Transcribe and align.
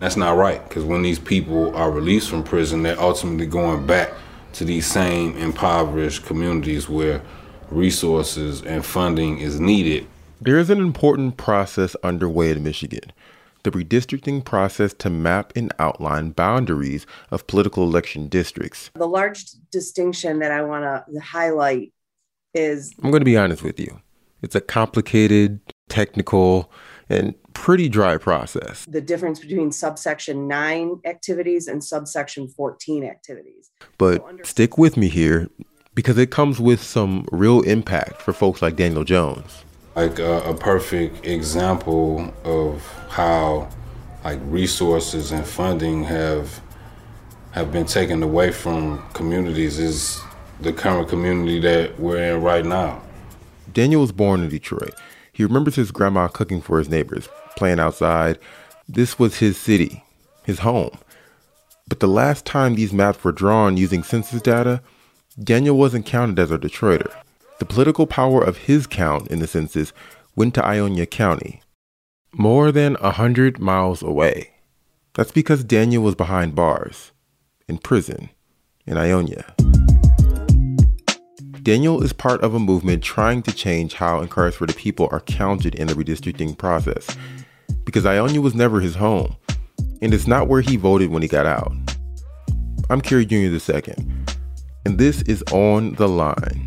That's 0.00 0.16
not 0.16 0.36
right 0.36 0.66
because 0.68 0.84
when 0.84 1.02
these 1.02 1.18
people 1.18 1.74
are 1.76 1.90
released 1.90 2.30
from 2.30 2.42
prison, 2.42 2.82
they're 2.82 3.00
ultimately 3.00 3.46
going 3.46 3.86
back 3.86 4.12
to 4.54 4.64
these 4.64 4.86
same 4.86 5.36
impoverished 5.36 6.24
communities 6.24 6.88
where 6.88 7.22
resources 7.70 8.62
and 8.62 8.84
funding 8.84 9.38
is 9.38 9.60
needed. 9.60 10.06
There 10.40 10.58
is 10.58 10.70
an 10.70 10.78
important 10.78 11.36
process 11.36 11.94
underway 12.02 12.50
in 12.50 12.64
Michigan 12.64 13.12
the 13.62 13.70
redistricting 13.70 14.44
process 14.44 14.94
to 14.94 15.10
map 15.10 15.52
and 15.54 15.72
outline 15.78 16.30
boundaries 16.30 17.06
of 17.30 17.46
political 17.46 17.84
election 17.84 18.28
districts. 18.28 18.90
The 18.94 19.06
large 19.06 19.44
distinction 19.70 20.38
that 20.38 20.50
I 20.50 20.62
want 20.62 20.84
to 20.84 21.20
highlight 21.20 21.92
is 22.54 22.94
I'm 23.02 23.10
going 23.10 23.20
to 23.20 23.26
be 23.26 23.36
honest 23.36 23.62
with 23.62 23.78
you. 23.78 24.00
It's 24.42 24.54
a 24.54 24.60
complicated, 24.60 25.60
technical, 25.88 26.72
and 27.08 27.34
pretty 27.60 27.90
dry 27.90 28.16
process. 28.16 28.86
The 28.86 29.02
difference 29.02 29.38
between 29.38 29.70
subsection 29.70 30.48
9 30.48 31.02
activities 31.04 31.68
and 31.68 31.84
subsection 31.84 32.48
14 32.48 33.04
activities. 33.04 33.70
But 33.98 34.16
so 34.16 34.28
under- 34.28 34.44
stick 34.44 34.78
with 34.78 34.96
me 34.96 35.08
here 35.08 35.46
because 35.94 36.16
it 36.16 36.30
comes 36.30 36.58
with 36.58 36.82
some 36.82 37.26
real 37.30 37.60
impact 37.60 38.22
for 38.22 38.32
folks 38.32 38.62
like 38.62 38.76
Daniel 38.76 39.04
Jones. 39.04 39.64
Like 39.94 40.18
a, 40.18 40.40
a 40.44 40.54
perfect 40.54 41.26
example 41.26 42.32
of 42.44 42.82
how 43.10 43.68
like 44.24 44.38
resources 44.44 45.30
and 45.30 45.46
funding 45.46 46.04
have 46.04 46.62
have 47.50 47.70
been 47.72 47.84
taken 47.84 48.22
away 48.22 48.52
from 48.52 49.04
communities 49.12 49.78
is 49.78 50.18
the 50.60 50.72
current 50.72 51.08
community 51.10 51.60
that 51.60 51.98
we're 52.00 52.36
in 52.36 52.42
right 52.42 52.64
now. 52.64 53.02
Daniel 53.70 54.00
was 54.00 54.12
born 54.12 54.42
in 54.42 54.48
Detroit. 54.48 54.94
He 55.32 55.44
remembers 55.44 55.74
his 55.74 55.90
grandma 55.90 56.28
cooking 56.28 56.60
for 56.60 56.78
his 56.78 56.88
neighbors, 56.88 57.28
playing 57.60 57.78
outside. 57.78 58.38
This 58.88 59.18
was 59.18 59.38
his 59.38 59.56
city, 59.56 60.02
his 60.44 60.60
home. 60.60 60.98
But 61.86 62.00
the 62.00 62.08
last 62.08 62.44
time 62.46 62.74
these 62.74 62.92
maps 62.92 63.22
were 63.22 63.32
drawn 63.32 63.76
using 63.76 64.02
census 64.02 64.40
data, 64.40 64.82
Daniel 65.40 65.76
wasn't 65.76 66.06
counted 66.06 66.38
as 66.38 66.50
a 66.50 66.58
Detroiter. 66.58 67.12
The 67.58 67.66
political 67.66 68.06
power 68.06 68.42
of 68.42 68.56
his 68.56 68.86
count 68.86 69.28
in 69.28 69.40
the 69.40 69.46
census 69.46 69.92
went 70.34 70.54
to 70.54 70.64
Ionia 70.64 71.04
County, 71.04 71.60
more 72.32 72.72
than 72.72 72.96
a 73.00 73.10
hundred 73.10 73.60
miles 73.60 74.02
away. 74.02 74.52
That's 75.14 75.32
because 75.32 75.62
Daniel 75.62 76.02
was 76.02 76.14
behind 76.14 76.54
bars, 76.54 77.12
in 77.68 77.76
prison, 77.76 78.30
in 78.86 78.96
Ionia. 78.96 79.54
Daniel 81.62 82.02
is 82.02 82.14
part 82.14 82.40
of 82.40 82.54
a 82.54 82.58
movement 82.58 83.02
trying 83.04 83.42
to 83.42 83.52
change 83.52 83.94
how 83.94 84.22
incarcerated 84.22 84.76
people 84.76 85.08
are 85.12 85.20
counted 85.20 85.74
in 85.74 85.88
the 85.88 85.94
redistricting 85.94 86.56
process, 86.56 87.16
because 87.84 88.06
Ionia 88.06 88.40
was 88.40 88.54
never 88.54 88.80
his 88.80 88.94
home, 88.94 89.36
and 90.02 90.14
it's 90.14 90.26
not 90.26 90.48
where 90.48 90.60
he 90.60 90.76
voted 90.76 91.10
when 91.10 91.22
he 91.22 91.28
got 91.28 91.46
out. 91.46 91.72
I'm 92.88 93.00
Kerry 93.00 93.26
Jr. 93.26 93.36
II, 93.36 93.94
and 94.84 94.98
this 94.98 95.22
is 95.22 95.42
On 95.52 95.94
the 95.94 96.08
Line. 96.08 96.66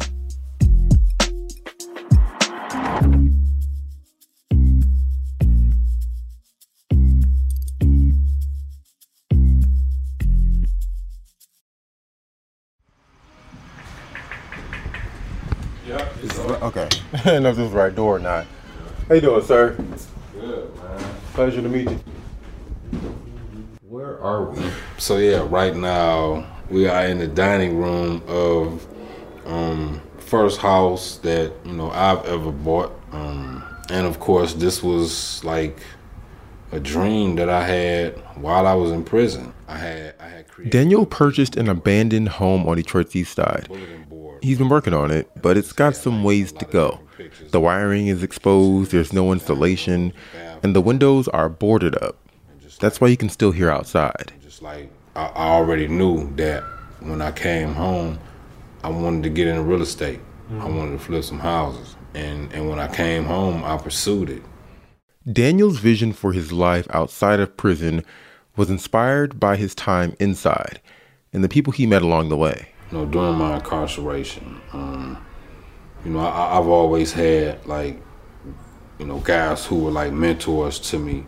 Okay. 16.63 16.88
I 17.13 17.23
don't 17.23 17.43
know 17.43 17.49
if 17.49 17.57
this 17.57 17.65
is 17.65 17.71
the 17.71 17.77
right 17.77 17.93
door 17.93 18.15
or 18.15 18.19
not. 18.19 18.47
How 19.09 19.15
you 19.15 19.21
doing, 19.21 19.43
sir? 19.43 19.77
Good, 21.35 21.39
man. 21.39 21.51
Pleasure 21.51 21.61
to 21.61 21.69
meet 21.69 21.89
you. 21.89 21.99
Where 23.81 24.19
are 24.21 24.49
we? 24.49 24.61
So 24.97 25.17
yeah, 25.17 25.45
right 25.49 25.75
now 25.75 26.45
we 26.69 26.87
are 26.87 27.05
in 27.05 27.19
the 27.19 27.27
dining 27.27 27.77
room 27.77 28.23
of 28.27 28.85
um, 29.45 30.01
first 30.19 30.59
house 30.59 31.17
that 31.17 31.53
you 31.66 31.73
know 31.73 31.91
I've 31.91 32.25
ever 32.25 32.51
bought, 32.51 32.91
um, 33.11 33.63
and 33.89 34.07
of 34.07 34.19
course 34.19 34.53
this 34.53 34.81
was 34.81 35.43
like 35.43 35.79
a 36.72 36.79
dream 36.79 37.35
that 37.35 37.49
I 37.49 37.63
had 37.63 38.17
while 38.35 38.66
I 38.66 38.73
was 38.73 38.91
in 38.91 39.03
prison. 39.03 39.53
I 39.67 39.77
had 39.77 40.16
I 40.19 40.27
had 40.27 40.47
created 40.47 40.72
Daniel 40.72 41.05
purchased 41.05 41.55
an 41.55 41.69
abandoned 41.69 42.29
home 42.29 42.67
on 42.67 42.77
Detroit's 42.77 43.16
east 43.16 43.35
side. 43.35 43.69
He's 44.41 44.57
been 44.57 44.69
working 44.69 44.93
on 44.93 45.11
it, 45.11 45.29
but 45.41 45.57
it's 45.57 45.72
got 45.72 45.95
some 45.95 46.23
ways 46.23 46.51
to 46.53 46.66
go. 46.66 46.99
The 47.50 47.59
wiring 47.59 48.07
is 48.07 48.24
exposed, 48.24 48.91
there's 48.91 49.13
no 49.13 49.31
insulation, 49.31 50.13
and 50.62 50.75
the 50.75 50.81
windows 50.81 51.28
are 51.28 51.50
boarded 51.50 51.96
up. 52.01 52.18
That's 52.79 53.00
why 53.00 53.07
you 53.07 53.18
can 53.18 53.29
still 53.29 53.51
hear 53.51 53.69
outside. 53.69 54.34
Just 54.41 54.62
like 54.62 54.90
I 55.16 55.29
already 55.35 55.88
knew 55.88 56.34
that 56.35 56.63
when 57.00 57.22
I 57.22 57.31
came 57.31 57.73
home, 57.73 58.19
I 58.84 58.90
wanted 58.90 59.23
to 59.23 59.29
get 59.29 59.47
into 59.47 59.62
real 59.62 59.81
estate. 59.81 60.19
I 60.59 60.66
wanted 60.68 60.91
to 60.91 61.00
flip 61.00 61.23
some 61.23 61.40
houses. 61.40 61.96
And, 62.13 62.52
and 62.53 62.69
when 62.69 62.79
I 62.79 62.94
came 62.94 63.23
home, 63.23 63.63
I 63.63 63.78
pursued 63.78 64.29
it. 64.29 64.44
Daniel's 65.31 65.79
vision 65.79 66.13
for 66.13 66.34
his 66.34 66.52
life 66.52 66.85
outside 66.90 67.40
of 67.40 67.56
prison 67.56 68.03
was 68.57 68.69
inspired 68.69 69.40
by 69.40 69.56
his 69.56 69.73
time 69.73 70.16
inside 70.19 70.81
and 71.31 71.44
the 71.44 71.50
people 71.50 71.73
he 71.73 71.88
met 71.88 72.02
along 72.02 72.29
the 72.29 72.38
way 72.38 72.73
you 72.94 73.00
know, 73.00 73.06
during 73.06 73.35
my 73.38 73.56
incarceration, 73.56 74.62
um, 74.72 75.18
you 76.06 76.12
know, 76.12 76.19
I, 76.19 76.56
have 76.56 76.68
always 76.68 77.12
had 77.12 77.66
like, 77.66 78.02
you 79.00 79.06
know, 79.06 79.19
guys 79.19 79.66
who 79.66 79.78
were 79.78 79.91
like 79.91 80.12
mentors 80.12 80.80
to 80.80 81.00
me. 81.00 81.25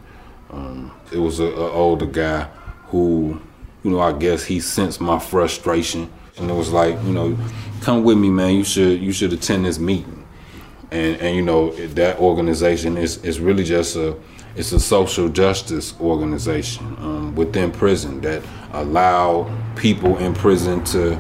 Um, 0.52 0.91
it 1.12 1.18
was 1.18 1.40
an 1.40 1.53
older 1.53 2.06
guy 2.06 2.44
who, 2.88 3.40
you 3.84 3.91
know, 3.91 4.00
I 4.00 4.13
guess 4.13 4.46
he 4.46 4.59
sensed 4.59 5.02
my 5.02 5.19
frustration, 5.19 6.12
and 6.38 6.50
it 6.50 6.53
was 6.53 6.72
like, 6.72 6.96
you 7.03 7.13
know, 7.13 7.38
come 7.81 8.03
with 8.03 8.18
me, 8.18 8.30
man. 8.30 8.53
You 8.53 8.63
should 8.63 9.02
you 9.02 9.12
should 9.12 9.34
attend 9.34 9.66
this 9.66 9.80
meeting, 9.80 10.25
and 10.92 11.18
and 11.18 11.36
you 11.36 11.42
know 11.42 11.72
that 11.72 12.19
organization 12.19 12.97
is 12.97 13.24
is 13.24 13.40
really 13.40 13.63
just 13.63 13.96
a 13.96 14.18
it's 14.56 14.72
a 14.72 14.80
social 14.80 15.28
justice 15.28 15.94
organization 16.00 16.86
um, 17.00 17.36
within 17.36 17.72
prison 17.72 18.22
that 18.22 18.42
allow 18.72 19.52
people 19.75 20.18
in 20.18 20.34
prison 20.34 20.84
to 20.86 21.18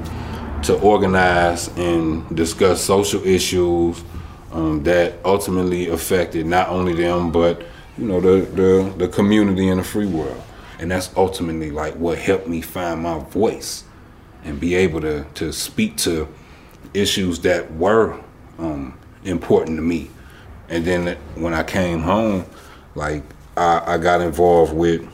to 0.65 0.79
organize 0.79 1.67
and 1.77 2.35
discuss 2.35 2.83
social 2.83 3.23
issues 3.23 4.03
um, 4.51 4.81
that 4.83 5.13
ultimately 5.23 5.89
affected 5.89 6.45
not 6.45 6.69
only 6.69 6.93
them 6.93 7.31
but 7.31 7.61
you 7.97 8.05
know 8.05 8.19
the, 8.19 8.45
the 8.51 8.93
the 8.97 9.07
community 9.07 9.67
in 9.67 9.77
the 9.77 9.83
free 9.83 10.07
world. 10.07 10.41
And 10.79 10.91
that's 10.91 11.11
ultimately 11.15 11.71
like 11.71 11.93
what 11.95 12.17
helped 12.17 12.47
me 12.47 12.61
find 12.61 13.03
my 13.03 13.19
voice 13.19 13.83
and 14.43 14.59
be 14.59 14.75
able 14.75 15.01
to 15.01 15.23
to 15.35 15.53
speak 15.53 15.97
to 15.97 16.27
issues 16.93 17.39
that 17.41 17.71
were 17.75 18.19
um, 18.57 18.97
important 19.23 19.77
to 19.77 19.81
me. 19.83 20.09
And 20.69 20.83
then 20.83 21.15
when 21.35 21.53
I 21.53 21.63
came 21.63 21.99
home 21.99 22.45
like 22.95 23.23
I, 23.55 23.81
I 23.85 23.97
got 23.99 24.21
involved 24.21 24.73
with 24.73 25.07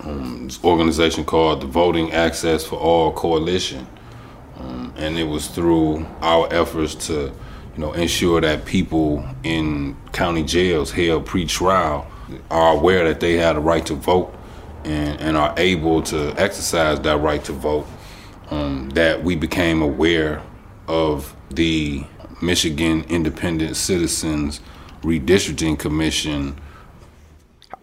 um, 0.00 0.46
this 0.46 0.62
organization 0.64 1.24
called 1.24 1.60
the 1.60 1.66
Voting 1.66 2.10
Access 2.12 2.64
for 2.64 2.76
All 2.76 3.12
Coalition 3.12 3.86
um, 4.60 4.92
and 4.96 5.18
it 5.18 5.24
was 5.24 5.48
through 5.48 6.06
our 6.20 6.52
efforts 6.52 6.94
to, 7.06 7.12
you 7.12 7.78
know, 7.78 7.92
ensure 7.92 8.40
that 8.40 8.64
people 8.64 9.26
in 9.42 9.96
county 10.12 10.42
jails 10.42 10.90
held 10.90 11.26
pre-trial 11.26 12.06
are 12.50 12.74
aware 12.74 13.04
that 13.04 13.20
they 13.20 13.34
had 13.34 13.56
a 13.56 13.60
right 13.60 13.84
to 13.86 13.94
vote 13.94 14.34
and, 14.84 15.20
and 15.20 15.36
are 15.36 15.54
able 15.56 16.02
to 16.02 16.34
exercise 16.38 17.00
that 17.00 17.18
right 17.18 17.42
to 17.44 17.52
vote. 17.52 17.86
Um, 18.50 18.90
that 18.90 19.22
we 19.22 19.36
became 19.36 19.80
aware 19.80 20.42
of 20.88 21.36
the 21.50 22.04
Michigan 22.42 23.04
Independent 23.08 23.76
Citizens 23.76 24.60
Redistricting 25.02 25.78
Commission 25.78 26.60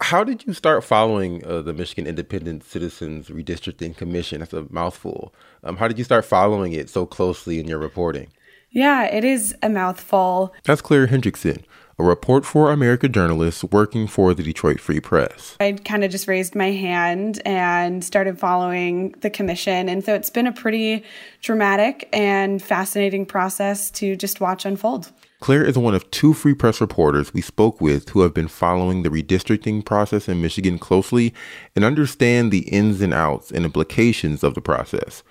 how 0.01 0.23
did 0.23 0.45
you 0.45 0.53
start 0.53 0.83
following 0.83 1.45
uh, 1.45 1.61
the 1.61 1.73
Michigan 1.73 2.07
Independent 2.07 2.63
Citizens 2.63 3.29
Redistricting 3.29 3.95
Commission? 3.95 4.39
That's 4.39 4.53
a 4.53 4.65
mouthful. 4.69 5.33
Um, 5.63 5.77
how 5.77 5.87
did 5.87 5.97
you 5.97 6.03
start 6.03 6.25
following 6.25 6.73
it 6.73 6.89
so 6.89 7.05
closely 7.05 7.59
in 7.59 7.67
your 7.67 7.79
reporting? 7.79 8.29
Yeah, 8.69 9.05
it 9.05 9.23
is 9.23 9.55
a 9.63 9.69
mouthful. 9.69 10.53
That's 10.63 10.81
Clara 10.81 11.07
Hendrickson, 11.07 11.63
a 11.97 12.03
Report 12.03 12.45
for 12.45 12.71
America 12.71 13.07
journalist 13.07 13.63
working 13.65 14.07
for 14.07 14.33
the 14.33 14.43
Detroit 14.43 14.79
Free 14.79 14.99
Press. 14.99 15.55
I 15.59 15.71
kind 15.71 16.03
of 16.03 16.11
just 16.11 16.27
raised 16.27 16.53
my 16.53 16.71
hand 16.71 17.41
and 17.45 18.03
started 18.03 18.37
following 18.37 19.11
the 19.21 19.29
commission. 19.29 19.89
And 19.89 20.03
so 20.03 20.13
it's 20.13 20.29
been 20.29 20.47
a 20.47 20.51
pretty 20.51 21.03
dramatic 21.41 22.09
and 22.11 22.61
fascinating 22.61 23.25
process 23.25 23.89
to 23.91 24.15
just 24.15 24.41
watch 24.41 24.65
unfold. 24.65 25.11
Clara 25.39 25.67
is 25.67 25.77
one 25.77 25.93
of 25.93 26.09
two 26.09 26.33
Free 26.33 26.55
Press 26.55 26.81
reporters 26.81 27.33
we 27.33 27.41
spoke 27.41 27.79
with 27.79 28.09
who 28.09 28.21
have 28.21 28.33
been 28.33 28.47
following 28.47 29.03
the 29.03 29.09
redistricting 29.09 29.85
process 29.85 30.27
in 30.27 30.41
Michigan 30.41 30.79
closely 30.79 31.33
and 31.75 31.85
understand 31.85 32.51
the 32.51 32.67
ins 32.69 33.01
and 33.01 33.13
outs 33.13 33.51
and 33.51 33.63
implications 33.63 34.43
of 34.43 34.55
the 34.55 34.61
process. 34.61 35.23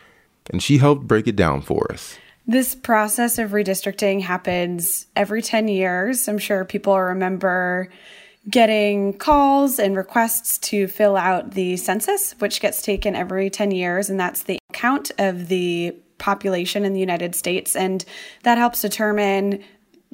And 0.50 0.62
she 0.62 0.79
helped 0.79 1.08
break 1.08 1.26
it 1.26 1.35
down 1.35 1.62
for 1.62 1.91
us. 1.91 2.19
This 2.47 2.76
process 2.76 3.38
of 3.38 3.50
redistricting 3.50 4.23
happens 4.23 5.06
every 5.17 5.43
10 5.43 5.67
years. 5.67 6.29
I'm 6.29 6.38
sure 6.38 6.64
people 6.64 6.99
remember 6.99 7.91
getting 8.49 9.12
calls 9.14 9.81
and 9.81 9.97
requests 9.97 10.56
to 10.59 10.87
fill 10.87 11.17
out 11.17 11.52
the 11.52 11.76
census, 11.76 12.37
which 12.38 12.61
gets 12.61 12.81
taken 12.82 13.17
every 13.17 13.50
10 13.50 13.73
years, 13.73 14.09
and 14.09 14.20
that's 14.20 14.44
the 14.44 14.61
count 14.73 15.11
of 15.19 15.49
the 15.49 15.97
population 16.19 16.85
in 16.85 16.93
the 16.93 17.00
United 17.00 17.35
States. 17.35 17.75
And 17.75 18.05
that 18.44 18.59
helps 18.59 18.82
determine 18.82 19.62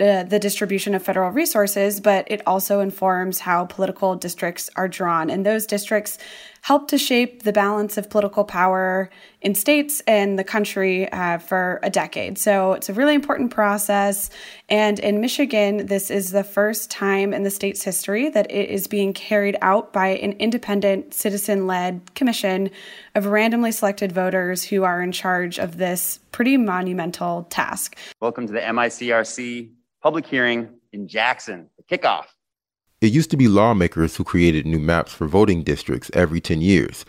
uh, 0.00 0.22
the 0.22 0.38
distribution 0.38 0.94
of 0.94 1.02
federal 1.02 1.30
resources, 1.30 2.00
but 2.00 2.26
it 2.30 2.40
also 2.46 2.80
informs 2.80 3.40
how 3.40 3.66
political 3.66 4.16
districts 4.16 4.70
are 4.74 4.88
drawn. 4.88 5.28
And 5.28 5.44
those 5.44 5.66
districts 5.66 6.18
help 6.62 6.86
to 6.88 6.96
shape 6.96 7.42
the 7.42 7.52
balance 7.52 7.98
of 7.98 8.08
political 8.08 8.44
power 8.44 9.10
in 9.40 9.52
states 9.52 10.00
and 10.06 10.38
the 10.38 10.44
country 10.44 11.10
uh, 11.10 11.36
for 11.38 11.80
a 11.82 11.90
decade. 11.90 12.38
So 12.38 12.72
it's 12.74 12.88
a 12.88 12.92
really 12.92 13.16
important 13.16 13.50
process. 13.50 14.30
And 14.68 15.00
in 15.00 15.20
Michigan, 15.20 15.86
this 15.86 16.08
is 16.08 16.30
the 16.30 16.44
first 16.44 16.88
time 16.88 17.34
in 17.34 17.42
the 17.42 17.50
state's 17.50 17.82
history 17.82 18.30
that 18.30 18.48
it 18.48 18.70
is 18.70 18.86
being 18.86 19.12
carried 19.12 19.56
out 19.60 19.92
by 19.92 20.08
an 20.08 20.32
independent, 20.34 21.14
citizen 21.14 21.66
led 21.66 22.14
commission 22.14 22.70
of 23.16 23.26
randomly 23.26 23.72
selected 23.72 24.12
voters 24.12 24.62
who 24.62 24.84
are 24.84 25.02
in 25.02 25.10
charge 25.10 25.58
of 25.58 25.78
this 25.78 26.20
pretty 26.30 26.56
monumental 26.56 27.42
task. 27.50 27.96
Welcome 28.20 28.46
to 28.46 28.52
the 28.52 28.60
MICRC 28.60 29.68
public 30.00 30.26
hearing 30.26 30.68
in 30.92 31.08
Jackson, 31.08 31.68
the 31.76 31.82
kickoff. 31.82 32.26
It 33.02 33.12
used 33.12 33.32
to 33.32 33.36
be 33.36 33.48
lawmakers 33.48 34.14
who 34.14 34.22
created 34.22 34.64
new 34.64 34.78
maps 34.78 35.12
for 35.12 35.26
voting 35.26 35.64
districts 35.64 36.08
every 36.14 36.40
10 36.40 36.60
years. 36.60 37.04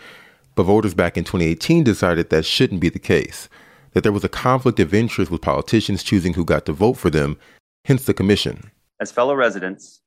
But 0.56 0.64
voters 0.64 0.96
back 0.96 1.18
in 1.18 1.24
2018 1.24 1.84
decided 1.84 2.32
that 2.32 2.48
shouldn't 2.48 2.82
be 2.82 2.90
the 2.90 2.98
case, 2.98 3.48
that 3.92 4.02
there 4.02 4.12
was 4.12 4.24
a 4.24 4.30
conflict 4.30 4.80
of 4.80 4.92
interest 4.92 5.30
with 5.30 5.42
politicians 5.42 6.02
choosing 6.02 6.34
who 6.34 6.46
got 6.46 6.66
to 6.66 6.74
vote 6.74 6.94
for 6.94 7.12
them, 7.12 7.38
hence 7.86 8.06
the 8.06 8.14
commission. 8.16 8.72
As 9.00 9.12
fellow 9.12 9.36
residents, 9.36 10.02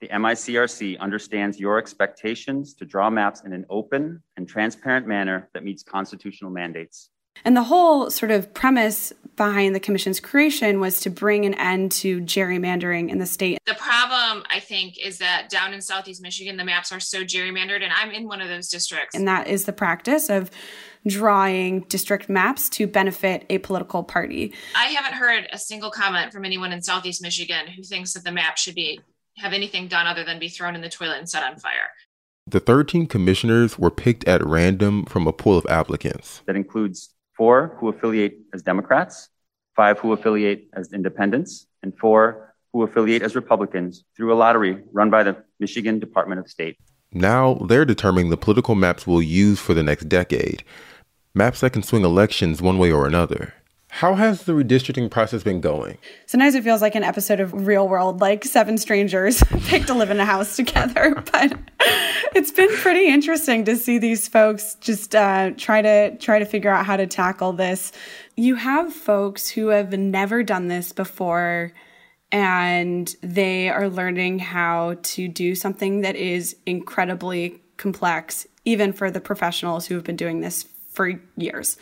the 0.00 0.08
MICRC 0.08 0.98
understands 0.98 1.60
your 1.60 1.76
expectations 1.76 2.72
to 2.76 2.86
draw 2.86 3.10
maps 3.10 3.42
in 3.42 3.52
an 3.52 3.66
open 3.68 4.22
and 4.38 4.48
transparent 4.48 5.06
manner 5.06 5.50
that 5.52 5.62
meets 5.62 5.82
constitutional 5.82 6.50
mandates. 6.50 7.10
And 7.44 7.56
the 7.56 7.64
whole 7.64 8.10
sort 8.10 8.30
of 8.30 8.52
premise 8.54 9.12
behind 9.38 9.74
the 9.74 9.80
commission's 9.80 10.20
creation 10.20 10.80
was 10.80 11.00
to 11.00 11.10
bring 11.10 11.46
an 11.46 11.54
end 11.54 11.92
to 11.92 12.20
gerrymandering 12.22 13.08
in 13.08 13.18
the 13.18 13.26
state. 13.26 13.58
The 13.66 13.74
problem, 13.74 14.44
I 14.50 14.60
think, 14.60 14.98
is 14.98 15.18
that 15.18 15.48
down 15.48 15.72
in 15.72 15.80
Southeast 15.80 16.20
Michigan, 16.20 16.56
the 16.56 16.64
maps 16.64 16.92
are 16.92 17.00
so 17.00 17.22
gerrymandered, 17.22 17.82
and 17.82 17.92
I'm 17.92 18.10
in 18.10 18.26
one 18.26 18.40
of 18.40 18.48
those 18.48 18.68
districts. 18.68 19.14
And 19.14 19.26
that 19.28 19.46
is 19.46 19.64
the 19.64 19.72
practice 19.72 20.28
of 20.28 20.50
drawing 21.06 21.82
district 21.82 22.28
maps 22.28 22.68
to 22.70 22.86
benefit 22.86 23.46
a 23.48 23.58
political 23.58 24.02
party. 24.02 24.52
I 24.74 24.86
haven't 24.86 25.14
heard 25.14 25.46
a 25.52 25.58
single 25.58 25.90
comment 25.90 26.32
from 26.32 26.44
anyone 26.44 26.72
in 26.72 26.82
Southeast 26.82 27.22
Michigan 27.22 27.68
who 27.68 27.82
thinks 27.82 28.12
that 28.12 28.24
the 28.24 28.32
map 28.32 28.58
should 28.58 28.74
be 28.74 29.00
have 29.36 29.52
anything 29.52 29.86
done 29.86 30.06
other 30.06 30.24
than 30.24 30.40
be 30.40 30.48
thrown 30.48 30.74
in 30.74 30.80
the 30.80 30.88
toilet 30.88 31.18
and 31.18 31.30
set 31.30 31.44
on 31.44 31.56
fire. 31.56 31.90
The 32.48 32.60
13 32.60 33.06
commissioners 33.06 33.78
were 33.78 33.90
picked 33.90 34.26
at 34.26 34.44
random 34.44 35.04
from 35.04 35.26
a 35.26 35.32
pool 35.32 35.56
of 35.56 35.66
applicants. 35.66 36.42
That 36.46 36.56
includes 36.56 37.14
four 37.38 37.74
who 37.78 37.88
affiliate 37.88 38.36
as 38.52 38.60
Democrats, 38.62 39.30
five 39.74 39.98
who 40.00 40.12
affiliate 40.12 40.68
as 40.74 40.92
independents, 40.92 41.66
and 41.82 41.96
four 41.96 42.54
who 42.72 42.82
affiliate 42.82 43.22
as 43.22 43.34
Republicans 43.34 44.04
through 44.14 44.34
a 44.34 44.36
lottery 44.36 44.82
run 44.92 45.08
by 45.08 45.22
the 45.22 45.36
Michigan 45.60 45.98
Department 45.98 46.40
of 46.40 46.50
State. 46.50 46.76
Now 47.12 47.54
they're 47.54 47.86
determining 47.86 48.28
the 48.28 48.36
political 48.36 48.74
maps 48.74 49.06
we'll 49.06 49.22
use 49.22 49.58
for 49.60 49.72
the 49.72 49.82
next 49.82 50.08
decade, 50.08 50.64
maps 51.32 51.60
that 51.60 51.72
can 51.72 51.82
swing 51.82 52.04
elections 52.04 52.60
one 52.60 52.76
way 52.76 52.90
or 52.92 53.06
another. 53.06 53.54
How 53.88 54.14
has 54.14 54.42
the 54.44 54.52
redistricting 54.52 55.10
process 55.10 55.42
been 55.42 55.60
going? 55.60 55.98
Sometimes 56.26 56.54
it 56.54 56.62
feels 56.62 56.82
like 56.82 56.94
an 56.94 57.02
episode 57.02 57.40
of 57.40 57.52
Real 57.66 57.88
World, 57.88 58.20
like 58.20 58.44
seven 58.44 58.78
strangers 58.78 59.42
picked 59.66 59.86
to 59.88 59.94
live 59.94 60.10
in 60.10 60.20
a 60.20 60.24
house 60.24 60.56
together. 60.56 61.22
But 61.32 61.58
it's 62.34 62.52
been 62.52 62.68
pretty 62.76 63.08
interesting 63.08 63.64
to 63.64 63.76
see 63.76 63.98
these 63.98 64.28
folks 64.28 64.76
just 64.76 65.14
uh, 65.14 65.52
try 65.56 65.82
to 65.82 66.16
try 66.18 66.38
to 66.38 66.44
figure 66.44 66.70
out 66.70 66.86
how 66.86 66.96
to 66.96 67.06
tackle 67.06 67.52
this. 67.52 67.92
You 68.36 68.54
have 68.56 68.92
folks 68.92 69.48
who 69.48 69.68
have 69.68 69.92
never 69.92 70.42
done 70.42 70.68
this 70.68 70.92
before, 70.92 71.72
and 72.30 73.14
they 73.22 73.68
are 73.68 73.88
learning 73.88 74.38
how 74.38 74.96
to 75.02 75.28
do 75.28 75.54
something 75.54 76.02
that 76.02 76.16
is 76.16 76.56
incredibly 76.66 77.62
complex, 77.78 78.46
even 78.64 78.92
for 78.92 79.10
the 79.10 79.20
professionals 79.20 79.86
who 79.86 79.94
have 79.94 80.04
been 80.04 80.16
doing 80.16 80.40
this 80.40 80.64
for 80.92 81.20
years. 81.36 81.76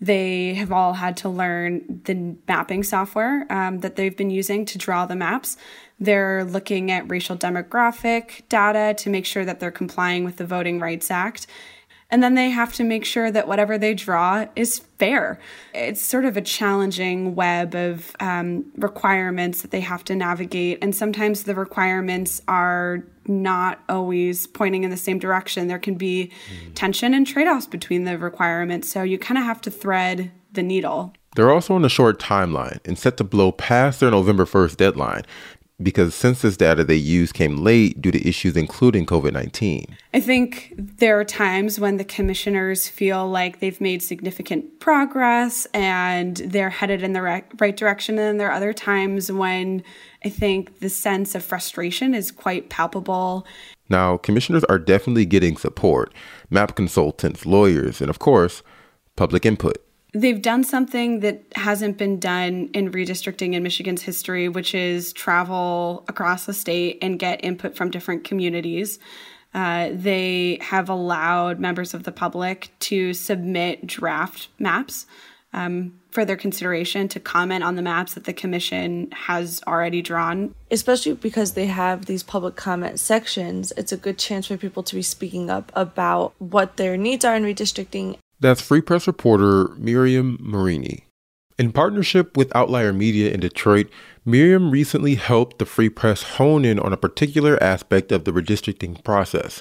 They 0.00 0.54
have 0.54 0.70
all 0.70 0.94
had 0.94 1.16
to 1.18 1.28
learn 1.28 2.02
the 2.04 2.36
mapping 2.46 2.84
software 2.84 3.46
um, 3.50 3.80
that 3.80 3.96
they've 3.96 4.16
been 4.16 4.30
using 4.30 4.64
to 4.66 4.78
draw 4.78 5.06
the 5.06 5.16
maps. 5.16 5.56
They're 5.98 6.44
looking 6.44 6.90
at 6.90 7.10
racial 7.10 7.36
demographic 7.36 8.48
data 8.48 8.94
to 8.98 9.10
make 9.10 9.26
sure 9.26 9.44
that 9.44 9.58
they're 9.58 9.72
complying 9.72 10.24
with 10.24 10.36
the 10.36 10.46
Voting 10.46 10.78
Rights 10.78 11.10
Act. 11.10 11.48
And 12.10 12.22
then 12.22 12.34
they 12.34 12.48
have 12.48 12.72
to 12.74 12.84
make 12.84 13.04
sure 13.04 13.30
that 13.30 13.46
whatever 13.46 13.76
they 13.76 13.92
draw 13.92 14.46
is 14.56 14.78
fair. 14.98 15.38
It's 15.74 16.00
sort 16.00 16.24
of 16.24 16.38
a 16.38 16.40
challenging 16.40 17.34
web 17.34 17.74
of 17.74 18.16
um, 18.18 18.64
requirements 18.76 19.60
that 19.60 19.72
they 19.72 19.80
have 19.80 20.04
to 20.04 20.16
navigate. 20.16 20.78
And 20.80 20.94
sometimes 20.94 21.42
the 21.42 21.54
requirements 21.54 22.40
are 22.48 23.04
not 23.26 23.80
always 23.90 24.46
pointing 24.46 24.84
in 24.84 24.90
the 24.90 24.96
same 24.96 25.18
direction. 25.18 25.68
There 25.68 25.78
can 25.78 25.96
be 25.96 26.30
mm. 26.50 26.74
tension 26.74 27.12
and 27.12 27.26
trade 27.26 27.46
offs 27.46 27.66
between 27.66 28.04
the 28.04 28.16
requirements. 28.16 28.88
So 28.88 29.02
you 29.02 29.18
kind 29.18 29.36
of 29.36 29.44
have 29.44 29.60
to 29.62 29.70
thread 29.70 30.30
the 30.52 30.62
needle. 30.62 31.12
They're 31.36 31.50
also 31.50 31.74
on 31.74 31.84
a 31.84 31.90
short 31.90 32.18
timeline 32.18 32.78
and 32.86 32.98
set 32.98 33.18
to 33.18 33.24
blow 33.24 33.52
past 33.52 34.00
their 34.00 34.10
November 34.10 34.46
1st 34.46 34.76
deadline 34.78 35.22
because 35.80 36.14
census 36.14 36.56
data 36.56 36.82
they 36.82 36.96
used 36.96 37.34
came 37.34 37.58
late 37.58 38.00
due 38.02 38.10
to 38.10 38.28
issues 38.28 38.56
including 38.56 39.06
COVID 39.06 39.32
19. 39.32 39.86
I 40.12 40.20
think 40.20 40.74
there 40.76 41.18
are 41.18 41.24
times 41.24 41.78
when 41.78 41.96
the 41.96 42.04
commissioners 42.04 42.88
feel 42.88 43.28
like 43.28 43.60
they've 43.60 43.80
made 43.80 44.02
significant 44.02 44.80
progress 44.80 45.66
and 45.72 46.36
they're 46.38 46.70
headed 46.70 47.02
in 47.02 47.12
the 47.12 47.22
right 47.22 47.76
direction. 47.76 48.18
And 48.18 48.40
there 48.40 48.48
are 48.48 48.54
other 48.54 48.72
times 48.72 49.30
when 49.30 49.82
I 50.24 50.28
think 50.28 50.80
the 50.80 50.88
sense 50.88 51.34
of 51.34 51.44
frustration 51.44 52.14
is 52.14 52.30
quite 52.32 52.70
palpable. 52.70 53.46
Now, 53.88 54.16
commissioners 54.16 54.64
are 54.64 54.78
definitely 54.78 55.26
getting 55.26 55.56
support 55.56 56.12
map 56.50 56.74
consultants, 56.74 57.46
lawyers, 57.46 58.00
and 58.00 58.10
of 58.10 58.18
course, 58.18 58.62
public 59.16 59.46
input 59.46 59.78
they've 60.12 60.40
done 60.40 60.64
something 60.64 61.20
that 61.20 61.44
hasn't 61.54 61.98
been 61.98 62.18
done 62.18 62.70
in 62.72 62.90
redistricting 62.90 63.54
in 63.54 63.62
Michigan's 63.62 64.02
history, 64.02 64.48
which 64.48 64.74
is 64.74 65.12
travel 65.12 66.04
across 66.08 66.46
the 66.46 66.54
state 66.54 66.98
and 67.02 67.18
get 67.18 67.44
input 67.44 67.76
from 67.76 67.90
different 67.90 68.24
communities. 68.24 68.98
Uh, 69.54 69.90
they 69.92 70.58
have 70.60 70.88
allowed 70.88 71.58
members 71.58 71.94
of 71.94 72.02
the 72.04 72.12
public 72.12 72.70
to 72.80 73.14
submit 73.14 73.86
draft 73.86 74.48
maps 74.58 75.06
um, 75.54 75.98
for 76.10 76.24
their 76.24 76.36
consideration 76.36 77.08
to 77.08 77.18
comment 77.18 77.64
on 77.64 77.74
the 77.76 77.82
maps 77.82 78.14
that 78.14 78.24
the 78.24 78.32
commission 78.32 79.10
has 79.12 79.62
already 79.66 80.02
drawn. 80.02 80.54
Especially 80.70 81.14
because 81.14 81.52
they 81.52 81.66
have 81.66 82.06
these 82.06 82.22
public 82.22 82.56
comment 82.56 83.00
sections, 83.00 83.72
it's 83.76 83.92
a 83.92 83.96
good 83.96 84.18
chance 84.18 84.46
for 84.46 84.56
people 84.56 84.82
to 84.82 84.94
be 84.94 85.02
speaking 85.02 85.48
up 85.48 85.72
about 85.74 86.34
what 86.38 86.76
their 86.76 86.96
needs 86.96 87.24
are 87.24 87.34
in 87.34 87.44
redistricting 87.44 88.18
that's 88.40 88.60
Free 88.60 88.80
Press 88.80 89.06
reporter 89.06 89.68
Miriam 89.76 90.38
Marini. 90.40 91.04
In 91.58 91.72
partnership 91.72 92.36
with 92.36 92.54
Outlier 92.54 92.92
Media 92.92 93.32
in 93.32 93.40
Detroit, 93.40 93.88
Miriam 94.24 94.70
recently 94.70 95.16
helped 95.16 95.58
the 95.58 95.66
Free 95.66 95.88
Press 95.88 96.22
hone 96.22 96.64
in 96.64 96.78
on 96.78 96.92
a 96.92 96.96
particular 96.96 97.60
aspect 97.62 98.12
of 98.12 98.24
the 98.24 98.30
redistricting 98.30 99.02
process. 99.02 99.60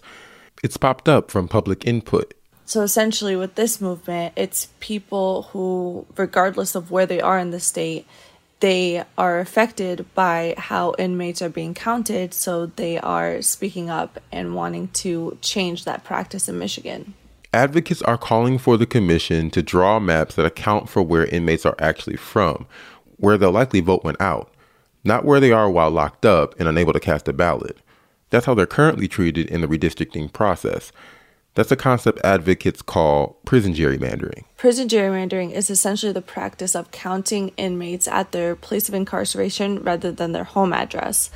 It's 0.64 0.78
popped 0.78 1.10
up 1.10 1.32
from 1.32 1.48
public 1.48 1.88
input. 1.88 2.36
So 2.66 2.82
essentially, 2.82 3.36
with 3.36 3.56
this 3.56 3.82
movement, 3.82 4.34
it's 4.36 4.68
people 4.80 5.44
who, 5.54 6.06
regardless 6.18 6.76
of 6.76 6.92
where 6.92 7.06
they 7.06 7.22
are 7.22 7.40
in 7.40 7.52
the 7.52 7.60
state, 7.60 8.06
they 8.60 9.04
are 9.18 9.40
affected 9.40 10.06
by 10.14 10.54
how 10.58 10.94
inmates 11.00 11.42
are 11.42 11.50
being 11.50 11.74
counted, 11.74 12.34
so 12.34 12.66
they 12.66 12.98
are 13.00 13.42
speaking 13.42 13.90
up 13.90 14.20
and 14.32 14.56
wanting 14.56 14.90
to 14.90 15.38
change 15.42 15.86
that 15.86 16.04
practice 16.04 16.50
in 16.50 16.60
Michigan. 16.60 17.14
Advocates 17.54 18.02
are 18.02 18.18
calling 18.18 18.58
for 18.58 18.78
the 18.78 18.86
commission 18.86 19.50
to 19.52 19.64
draw 19.64 20.00
maps 20.00 20.36
that 20.36 20.46
account 20.46 20.90
for 20.90 21.02
where 21.02 21.26
inmates 21.26 21.66
are 21.66 21.76
actually 21.80 22.18
from, 22.18 22.68
where 23.18 23.38
they'll 23.38 23.52
likely 23.52 23.80
vote 23.80 24.04
when 24.04 24.16
out, 24.20 24.54
not 25.04 25.24
where 25.24 25.40
they 25.40 25.52
are 25.52 25.70
while 25.70 25.90
locked 25.90 26.26
up 26.26 26.60
and 26.60 26.68
unable 26.68 26.94
to 26.94 27.00
cast 27.00 27.28
a 27.28 27.34
ballot. 27.34 27.78
That's 28.30 28.46
how 28.46 28.54
they're 28.54 28.66
currently 28.66 29.08
treated 29.08 29.48
in 29.48 29.62
the 29.62 29.68
redistricting 29.68 30.32
process. 30.32 30.92
That's 31.56 31.72
a 31.72 31.76
concept 31.76 32.20
advocates 32.24 32.84
call 32.84 33.40
prison 33.46 33.74
gerrymandering. 33.74 34.44
Prison 34.58 34.88
gerrymandering 34.88 35.52
is 35.52 35.72
essentially 35.72 36.12
the 36.12 36.22
practice 36.22 36.76
of 36.76 36.92
counting 36.92 37.50
inmates 37.58 38.08
at 38.08 38.32
their 38.32 38.56
place 38.56 38.88
of 38.90 38.94
incarceration 38.94 39.82
rather 39.82 40.12
than 40.12 40.34
their 40.34 40.44
home 40.44 40.74
address. 40.74 41.32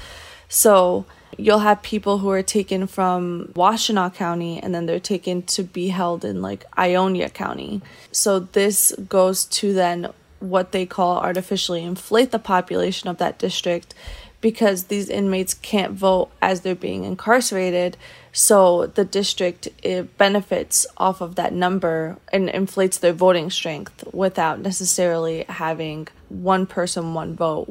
So, 0.48 1.06
you'll 1.38 1.60
have 1.60 1.82
people 1.82 2.20
who 2.20 2.30
are 2.30 2.44
taken 2.44 2.88
from 2.88 3.52
Washtenaw 3.54 4.14
County 4.14 4.60
and 4.62 4.74
then 4.74 4.86
they're 4.86 5.00
taken 5.00 5.44
to 5.44 5.64
be 5.64 5.90
held 5.90 6.26
in 6.26 6.42
like 6.42 6.66
Ionia 6.78 7.30
County. 7.30 7.82
So 8.12 8.40
this 8.40 8.94
goes 9.08 9.46
to 9.46 9.74
then 9.74 10.10
what 10.40 10.72
they 10.72 10.86
call 10.86 11.18
artificially 11.18 11.84
inflate 11.84 12.32
the 12.32 12.40
population 12.40 13.10
of 13.10 13.18
that 13.18 13.38
district 13.38 13.94
because 14.42 14.86
these 14.86 15.08
inmates 15.08 15.54
can't 15.54 15.94
vote 15.94 16.32
as 16.42 16.62
they're 16.62 16.76
being 16.76 17.04
incarcerated. 17.04 17.96
So 18.34 18.88
the 18.88 19.06
district 19.06 19.68
it 19.84 20.18
benefits 20.18 20.88
off 20.98 21.22
of 21.22 21.36
that 21.36 21.54
number 21.54 22.18
and 22.34 22.50
inflates 22.50 22.98
their 22.98 23.14
voting 23.14 23.52
strength 23.52 24.04
without 24.12 24.60
necessarily 24.60 25.46
having 25.48 26.08
one 26.30 26.66
person, 26.66 27.14
one 27.14 27.36
vote. 27.36 27.70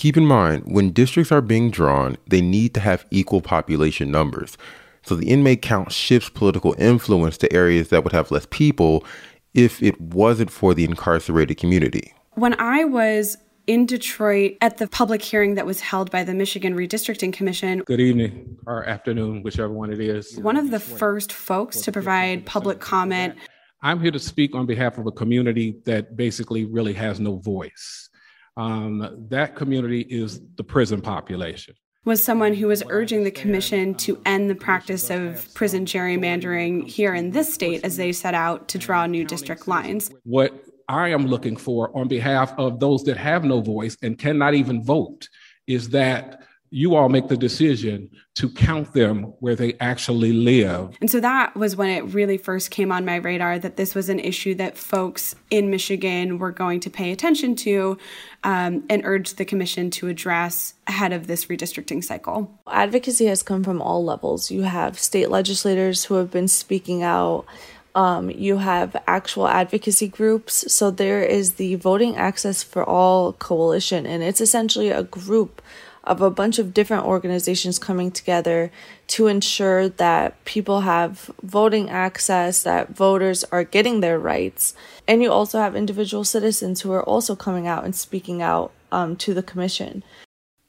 Keep 0.00 0.16
in 0.16 0.24
mind, 0.24 0.62
when 0.64 0.92
districts 0.92 1.30
are 1.30 1.42
being 1.42 1.70
drawn, 1.70 2.16
they 2.26 2.40
need 2.40 2.72
to 2.72 2.80
have 2.80 3.04
equal 3.10 3.42
population 3.42 4.10
numbers. 4.10 4.56
So 5.02 5.14
the 5.14 5.28
inmate 5.28 5.60
count 5.60 5.92
shifts 5.92 6.30
political 6.30 6.74
influence 6.78 7.36
to 7.36 7.52
areas 7.52 7.90
that 7.90 8.02
would 8.02 8.14
have 8.14 8.30
less 8.30 8.46
people 8.48 9.04
if 9.52 9.82
it 9.82 10.00
wasn't 10.00 10.50
for 10.50 10.72
the 10.72 10.84
incarcerated 10.84 11.58
community. 11.58 12.14
When 12.32 12.58
I 12.58 12.84
was 12.84 13.36
in 13.66 13.84
Detroit 13.84 14.56
at 14.62 14.78
the 14.78 14.88
public 14.88 15.20
hearing 15.20 15.56
that 15.56 15.66
was 15.66 15.80
held 15.80 16.10
by 16.10 16.24
the 16.24 16.32
Michigan 16.32 16.74
Redistricting 16.74 17.34
Commission. 17.34 17.80
Good 17.80 18.00
evening 18.00 18.56
or 18.66 18.86
afternoon, 18.86 19.42
whichever 19.42 19.70
one 19.70 19.92
it 19.92 20.00
is. 20.00 20.38
One 20.38 20.56
of 20.56 20.70
the 20.70 20.80
first 20.80 21.30
folks 21.30 21.82
to 21.82 21.92
provide 21.92 22.46
public 22.46 22.80
comment. 22.80 23.34
I'm 23.82 24.00
here 24.00 24.12
to 24.12 24.18
speak 24.18 24.54
on 24.54 24.64
behalf 24.64 24.96
of 24.96 25.06
a 25.06 25.12
community 25.12 25.76
that 25.84 26.16
basically 26.16 26.64
really 26.64 26.94
has 26.94 27.20
no 27.20 27.36
voice. 27.36 28.09
Um, 28.56 29.26
that 29.30 29.56
community 29.56 30.00
is 30.00 30.40
the 30.56 30.64
prison 30.64 31.00
population 31.00 31.74
was 32.04 32.24
someone 32.24 32.54
who 32.54 32.66
was 32.66 32.82
urging 32.88 33.24
the 33.24 33.30
commission 33.30 33.94
to 33.94 34.20
end 34.24 34.48
the 34.48 34.54
practice 34.54 35.10
of 35.10 35.46
prison 35.54 35.84
gerrymandering 35.84 36.88
here 36.88 37.14
in 37.14 37.30
this 37.30 37.52
state 37.52 37.84
as 37.84 37.96
they 37.96 38.10
set 38.10 38.34
out 38.34 38.68
to 38.68 38.78
draw 38.78 39.06
new 39.06 39.24
district 39.24 39.68
lines. 39.68 40.10
What 40.24 40.64
I 40.88 41.08
am 41.08 41.26
looking 41.26 41.56
for 41.56 41.94
on 41.96 42.08
behalf 42.08 42.52
of 42.58 42.80
those 42.80 43.04
that 43.04 43.16
have 43.18 43.44
no 43.44 43.60
voice 43.60 43.96
and 44.02 44.18
cannot 44.18 44.54
even 44.54 44.82
vote 44.82 45.28
is 45.66 45.90
that 45.90 46.42
you 46.70 46.94
all 46.94 47.08
make 47.08 47.26
the 47.26 47.36
decision 47.36 48.08
to 48.36 48.48
count 48.48 48.92
them 48.92 49.24
where 49.40 49.56
they 49.56 49.74
actually 49.80 50.32
live. 50.32 50.96
And 51.00 51.10
so 51.10 51.18
that 51.18 51.56
was 51.56 51.74
when 51.74 51.90
it 51.90 52.02
really 52.14 52.38
first 52.38 52.70
came 52.70 52.92
on 52.92 53.04
my 53.04 53.16
radar 53.16 53.58
that 53.58 53.76
this 53.76 53.94
was 53.94 54.08
an 54.08 54.20
issue 54.20 54.54
that 54.54 54.78
folks 54.78 55.34
in 55.50 55.68
Michigan 55.68 56.38
were 56.38 56.52
going 56.52 56.78
to 56.80 56.90
pay 56.90 57.10
attention 57.10 57.56
to 57.56 57.98
um, 58.44 58.84
and 58.88 59.02
urged 59.04 59.36
the 59.36 59.44
commission 59.44 59.90
to 59.90 60.06
address 60.06 60.74
ahead 60.86 61.12
of 61.12 61.26
this 61.26 61.46
redistricting 61.46 62.04
cycle. 62.04 62.56
Advocacy 62.70 63.26
has 63.26 63.42
come 63.42 63.64
from 63.64 63.82
all 63.82 64.04
levels. 64.04 64.50
You 64.50 64.62
have 64.62 64.96
state 64.98 65.28
legislators 65.28 66.04
who 66.04 66.14
have 66.14 66.30
been 66.30 66.48
speaking 66.48 67.02
out. 67.02 67.46
Um, 67.96 68.30
you 68.30 68.58
have 68.58 68.96
actual 69.08 69.48
advocacy 69.48 70.06
groups. 70.06 70.72
So 70.72 70.92
there 70.92 71.24
is 71.24 71.54
the 71.54 71.74
Voting 71.74 72.16
Access 72.16 72.62
for 72.62 72.84
All 72.84 73.32
Coalition, 73.32 74.06
and 74.06 74.22
it's 74.22 74.40
essentially 74.40 74.90
a 74.90 75.02
group 75.02 75.60
of 76.04 76.22
a 76.22 76.30
bunch 76.30 76.58
of 76.58 76.72
different 76.72 77.04
organizations 77.04 77.78
coming 77.78 78.10
together 78.10 78.70
to 79.08 79.26
ensure 79.26 79.88
that 79.88 80.42
people 80.44 80.82
have 80.82 81.30
voting 81.42 81.90
access, 81.90 82.62
that 82.62 82.90
voters 82.90 83.44
are 83.52 83.64
getting 83.64 84.00
their 84.00 84.18
rights. 84.18 84.74
And 85.06 85.22
you 85.22 85.30
also 85.30 85.58
have 85.58 85.76
individual 85.76 86.24
citizens 86.24 86.80
who 86.80 86.92
are 86.92 87.02
also 87.02 87.36
coming 87.36 87.66
out 87.66 87.84
and 87.84 87.94
speaking 87.94 88.40
out 88.40 88.72
um, 88.90 89.16
to 89.16 89.34
the 89.34 89.42
commission. 89.42 90.02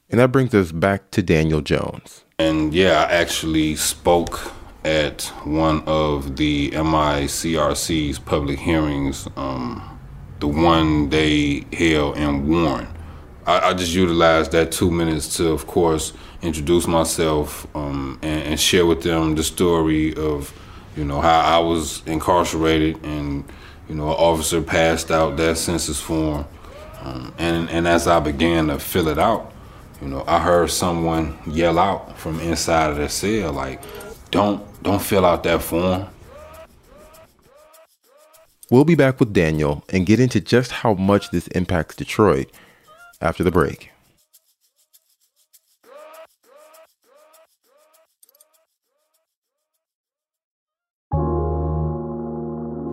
And 0.10 0.20
that 0.20 0.32
brings 0.32 0.54
us 0.54 0.72
back 0.72 1.10
to 1.12 1.22
Daniel 1.22 1.62
Jones. 1.62 2.26
And 2.38 2.74
yeah, 2.74 3.08
I 3.08 3.14
actually 3.14 3.76
spoke 3.78 4.52
at 4.84 5.24
one 5.46 5.84
of 5.86 6.38
the 6.38 6.72
MICRC's 6.72 8.20
public 8.20 8.60
hearings, 8.60 9.28
um, 9.38 10.00
the 10.40 10.48
one 10.48 11.10
they 11.10 11.66
held 11.72 12.18
in 12.18 12.48
Warren. 12.48 12.88
I, 13.46 13.70
I, 13.70 13.74
just 13.74 13.94
utilized 13.94 14.52
that 14.52 14.72
two 14.72 14.92
minutes 14.92 15.38
to, 15.38 15.50
of 15.50 15.66
course, 15.66 16.14
introduce 16.42 16.88
myself 16.88 17.68
um, 17.76 18.20
and, 18.22 18.44
and, 18.44 18.60
share 18.60 18.86
with 18.86 19.02
them 19.02 19.36
the 19.36 19.44
story 19.44 20.16
of, 20.16 20.54
you 20.96 21.04
know, 21.04 21.22
how 21.22 21.40
I 21.40 21.60
was 21.60 22.04
incarcerated 22.06 23.04
and, 23.04 23.44
you 23.90 23.96
know, 23.96 24.10
an 24.10 24.16
officer 24.16 24.62
passed 24.62 25.10
out 25.10 25.38
that 25.38 25.58
census 25.58 26.00
form. 26.00 26.46
Um, 27.02 27.34
and, 27.40 27.70
and 27.70 27.88
as 27.88 28.08
I 28.08 28.20
began 28.20 28.68
to 28.68 28.78
fill 28.78 29.08
it 29.08 29.18
out, 29.18 29.52
you 30.02 30.08
know, 30.08 30.24
I 30.28 30.40
heard 30.40 30.70
someone 30.70 31.38
yell 31.48 31.80
out 31.80 32.18
from 32.18 32.40
inside 32.40 32.92
of 32.92 32.98
the 32.98 33.10
cell, 33.10 33.54
like, 33.54 33.82
don't, 34.30 34.64
don't 34.84 35.02
fill 35.02 35.26
out 35.26 35.44
that 35.44 35.62
form. 35.62 36.08
We'll 38.70 38.86
be 38.86 38.96
back 38.96 39.20
with 39.20 39.34
Daniel 39.34 39.84
and 39.90 40.06
get 40.06 40.20
into 40.20 40.40
just 40.40 40.72
how 40.72 40.94
much 40.94 41.32
this 41.32 41.48
impacts 41.48 41.96
Detroit 41.98 42.50
after 43.22 43.44
the 43.44 43.52
break. 43.52 43.92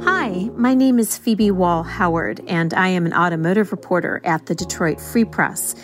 Hi, 0.05 0.51
my 0.57 0.75
name 0.75 0.99
is 0.99 1.17
Phoebe 1.17 1.51
Wall 1.51 1.83
Howard, 1.83 2.41
and 2.47 2.75
I 2.75 2.89
am 2.89 3.07
an 3.07 3.15
automotive 3.15 3.73
reporter 3.73 4.21
at 4.25 4.47
the 4.47 4.55
Detroit 4.55 5.01
Free 5.01 5.25
Press. 5.25 5.75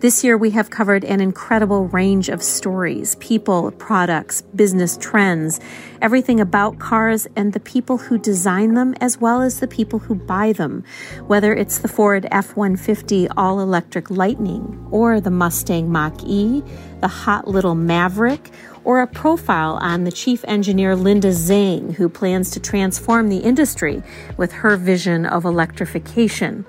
This 0.00 0.24
year, 0.24 0.38
we 0.38 0.52
have 0.52 0.70
covered 0.70 1.04
an 1.04 1.20
incredible 1.20 1.86
range 1.88 2.30
of 2.30 2.42
stories 2.42 3.16
people, 3.16 3.70
products, 3.72 4.40
business 4.40 4.96
trends, 4.96 5.60
everything 6.00 6.40
about 6.40 6.78
cars 6.78 7.28
and 7.36 7.52
the 7.52 7.60
people 7.60 7.98
who 7.98 8.16
design 8.16 8.72
them, 8.72 8.94
as 9.02 9.20
well 9.20 9.42
as 9.42 9.60
the 9.60 9.68
people 9.68 9.98
who 9.98 10.14
buy 10.14 10.54
them. 10.54 10.84
Whether 11.26 11.54
it's 11.54 11.76
the 11.76 11.88
Ford 11.88 12.26
F 12.30 12.56
150 12.56 13.28
all 13.36 13.60
electric 13.60 14.10
Lightning, 14.10 14.88
or 14.90 15.20
the 15.20 15.30
Mustang 15.30 15.92
Mach 15.92 16.24
E, 16.24 16.62
the 17.02 17.08
hot 17.08 17.46
little 17.46 17.74
Maverick, 17.74 18.48
or 18.84 19.02
a 19.02 19.06
profile 19.06 19.78
on 19.82 20.04
the 20.04 20.12
chief 20.12 20.42
engineer 20.48 20.96
Linda 20.96 21.28
Zhang, 21.28 21.92
who 21.92 22.08
plans 22.08 22.50
to 22.52 22.60
transform 22.60 23.28
the 23.28 23.40
industry 23.40 24.02
with 24.38 24.50
her 24.52 24.78
vision 24.78 25.26
of 25.26 25.44
electrification. 25.44 26.64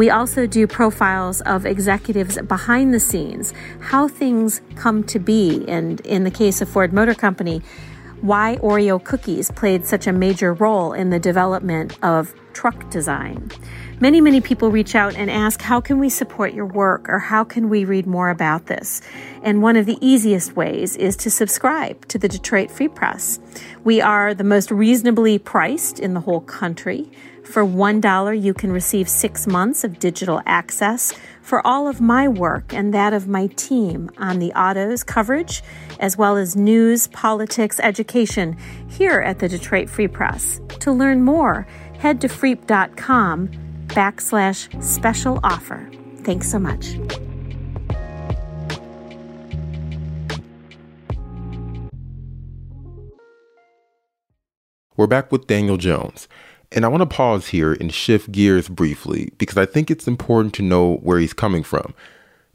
We 0.00 0.08
also 0.08 0.46
do 0.46 0.66
profiles 0.66 1.42
of 1.42 1.66
executives 1.66 2.40
behind 2.48 2.94
the 2.94 2.98
scenes, 2.98 3.52
how 3.80 4.08
things 4.08 4.62
come 4.74 5.04
to 5.04 5.18
be, 5.18 5.62
and 5.68 6.00
in 6.06 6.24
the 6.24 6.30
case 6.30 6.62
of 6.62 6.70
Ford 6.70 6.94
Motor 6.94 7.12
Company, 7.12 7.60
why 8.22 8.56
Oreo 8.62 9.04
cookies 9.04 9.50
played 9.50 9.84
such 9.84 10.06
a 10.06 10.12
major 10.12 10.54
role 10.54 10.94
in 10.94 11.10
the 11.10 11.18
development 11.18 12.02
of 12.02 12.32
truck 12.54 12.88
design. 12.88 13.50
Many, 14.00 14.22
many 14.22 14.40
people 14.40 14.70
reach 14.70 14.94
out 14.94 15.14
and 15.16 15.30
ask, 15.30 15.60
How 15.60 15.82
can 15.82 15.98
we 15.98 16.08
support 16.08 16.54
your 16.54 16.64
work 16.64 17.06
or 17.10 17.18
how 17.18 17.44
can 17.44 17.68
we 17.68 17.84
read 17.84 18.06
more 18.06 18.30
about 18.30 18.66
this? 18.68 19.02
And 19.42 19.60
one 19.60 19.76
of 19.76 19.84
the 19.84 19.98
easiest 20.00 20.56
ways 20.56 20.96
is 20.96 21.14
to 21.16 21.30
subscribe 21.30 22.08
to 22.08 22.16
the 22.16 22.28
Detroit 22.28 22.70
Free 22.70 22.88
Press. 22.88 23.38
We 23.84 24.00
are 24.00 24.32
the 24.32 24.44
most 24.44 24.70
reasonably 24.70 25.38
priced 25.38 26.00
in 26.00 26.14
the 26.14 26.20
whole 26.20 26.40
country. 26.40 27.10
For 27.44 27.64
$1, 27.64 28.42
you 28.42 28.54
can 28.54 28.70
receive 28.70 29.08
six 29.08 29.46
months 29.46 29.82
of 29.82 29.98
digital 29.98 30.40
access 30.46 31.12
for 31.42 31.66
all 31.66 31.88
of 31.88 32.00
my 32.00 32.28
work 32.28 32.72
and 32.72 32.94
that 32.94 33.12
of 33.12 33.26
my 33.26 33.48
team 33.48 34.10
on 34.18 34.38
the 34.38 34.52
autos 34.52 35.02
coverage, 35.02 35.62
as 35.98 36.16
well 36.16 36.36
as 36.36 36.54
news, 36.54 37.08
politics, 37.08 37.80
education 37.80 38.56
here 38.88 39.20
at 39.20 39.40
the 39.40 39.48
Detroit 39.48 39.90
Free 39.90 40.06
Press. 40.06 40.60
To 40.80 40.92
learn 40.92 41.24
more, 41.24 41.66
head 41.98 42.20
to 42.20 42.28
freep.com 42.28 43.48
backslash 43.88 44.82
special 44.82 45.40
offer. 45.42 45.90
Thanks 46.22 46.48
so 46.50 46.58
much. 46.58 46.94
We're 54.96 55.06
back 55.06 55.32
with 55.32 55.46
Daniel 55.46 55.78
Jones. 55.78 56.28
And 56.72 56.84
I 56.84 56.88
want 56.88 57.00
to 57.00 57.06
pause 57.06 57.48
here 57.48 57.72
and 57.72 57.92
shift 57.92 58.30
gears 58.30 58.68
briefly 58.68 59.32
because 59.38 59.56
I 59.56 59.66
think 59.66 59.90
it's 59.90 60.06
important 60.06 60.54
to 60.54 60.62
know 60.62 60.96
where 60.96 61.18
he's 61.18 61.32
coming 61.32 61.64
from. 61.64 61.94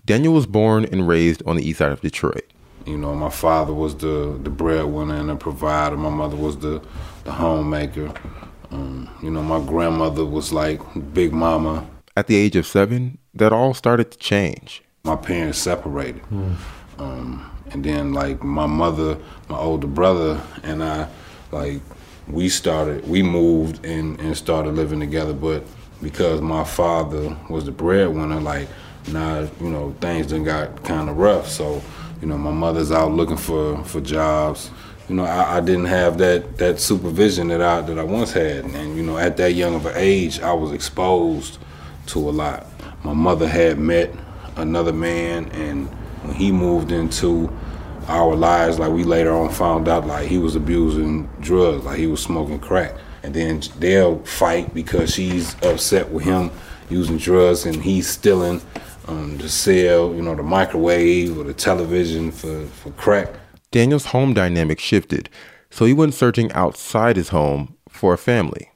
Daniel 0.05 0.33
was 0.33 0.45
born 0.45 0.85
and 0.85 1.07
raised 1.07 1.43
on 1.45 1.57
the 1.57 1.67
east 1.67 1.79
side 1.79 1.91
of 1.91 2.01
Detroit. 2.01 2.45
You 2.85 2.97
know, 2.97 3.13
my 3.15 3.29
father 3.29 3.73
was 3.73 3.95
the, 3.95 4.39
the 4.41 4.49
breadwinner 4.49 5.15
and 5.15 5.29
the 5.29 5.35
provider. 5.35 5.97
My 5.97 6.11
mother 6.11 6.35
was 6.35 6.57
the, 6.59 6.81
the 7.23 7.31
homemaker. 7.31 8.13
Um, 8.71 9.09
you 9.21 9.31
know, 9.31 9.41
my 9.41 9.59
grandmother 9.65 10.23
was 10.23 10.53
like 10.53 10.79
Big 11.13 11.33
Mama. 11.33 11.85
At 12.15 12.27
the 12.27 12.35
age 12.35 12.55
of 12.55 12.65
seven, 12.65 13.17
that 13.33 13.51
all 13.51 13.73
started 13.73 14.11
to 14.11 14.17
change. 14.17 14.83
My 15.03 15.15
parents 15.15 15.57
separated. 15.57 16.21
Mm. 16.31 16.55
Um, 16.99 17.51
and 17.71 17.83
then, 17.83 18.13
like, 18.13 18.43
my 18.43 18.67
mother, 18.67 19.17
my 19.49 19.57
older 19.57 19.87
brother, 19.87 20.41
and 20.63 20.83
I, 20.83 21.09
like, 21.51 21.81
we 22.27 22.49
started, 22.49 23.07
we 23.07 23.21
moved 23.21 23.85
and, 23.85 24.19
and 24.19 24.35
started 24.35 24.73
living 24.75 24.99
together. 24.99 25.33
But 25.33 25.63
because 26.01 26.41
my 26.41 26.63
father 26.63 27.35
was 27.49 27.65
the 27.65 27.71
breadwinner, 27.71 28.39
like, 28.39 28.67
now, 29.11 29.47
you 29.61 29.69
know, 29.69 29.95
things 30.01 30.27
done 30.27 30.43
got 30.43 30.83
kind 30.83 31.09
of 31.09 31.17
rough. 31.17 31.47
So, 31.47 31.81
you 32.21 32.27
know, 32.27 32.37
my 32.37 32.51
mother's 32.51 32.91
out 32.91 33.11
looking 33.11 33.37
for, 33.37 33.83
for 33.83 34.01
jobs 34.01 34.71
you 35.07 35.15
know, 35.15 35.23
I, 35.23 35.57
I, 35.57 35.59
didn't 35.59 35.85
have 35.85 36.17
that 36.17 36.57
that 36.57 36.79
supervision 36.79 37.49
that 37.49 37.61
I 37.61 37.81
that 37.81 37.99
I 37.99 38.03
once 38.03 38.31
had, 38.31 38.65
and 38.65 38.97
you 38.97 39.03
know, 39.03 39.17
at 39.17 39.37
that 39.37 39.53
young 39.53 39.75
of 39.75 39.85
an 39.85 39.93
age, 39.95 40.39
I 40.39 40.51
was 40.53 40.71
exposed 40.71 41.59
to 42.07 42.17
a 42.17 42.31
lot. 42.31 42.65
My 43.03 43.13
mother 43.13 43.47
had 43.47 43.77
met 43.77 44.11
another 44.55 44.93
man, 44.93 45.49
and 45.51 45.87
when 46.23 46.33
he 46.35 46.51
moved 46.51 46.91
into 46.91 47.55
our 48.07 48.35
lives, 48.35 48.79
like 48.79 48.91
we 48.91 49.03
later 49.03 49.33
on 49.33 49.49
found 49.49 49.87
out, 49.87 50.05
like 50.05 50.27
he 50.27 50.37
was 50.37 50.55
abusing 50.55 51.29
drugs, 51.39 51.85
like 51.85 51.97
he 51.97 52.07
was 52.07 52.21
smoking 52.21 52.59
crack. 52.59 52.93
And 53.23 53.33
then 53.33 53.61
they'll 53.79 54.19
fight 54.19 54.73
because 54.73 55.13
she's 55.13 55.55
upset 55.63 56.09
with 56.11 56.23
him 56.23 56.51
using 56.89 57.17
drugs 57.17 57.65
and 57.65 57.81
he's 57.81 58.07
stealing 58.07 58.61
um, 59.07 59.37
the 59.37 59.49
cell, 59.49 60.13
you 60.13 60.21
know, 60.21 60.35
the 60.35 60.43
microwave 60.43 61.37
or 61.37 61.43
the 61.43 61.53
television 61.53 62.31
for, 62.31 62.65
for 62.67 62.91
crack. 62.91 63.29
Daniel's 63.71 64.05
home 64.05 64.33
dynamic 64.33 64.79
shifted, 64.79 65.29
so 65.69 65.85
he 65.85 65.93
went 65.93 66.13
searching 66.13 66.51
outside 66.53 67.17
his 67.17 67.29
home 67.29 67.75
for 67.89 68.13
a 68.13 68.17
family 68.17 68.71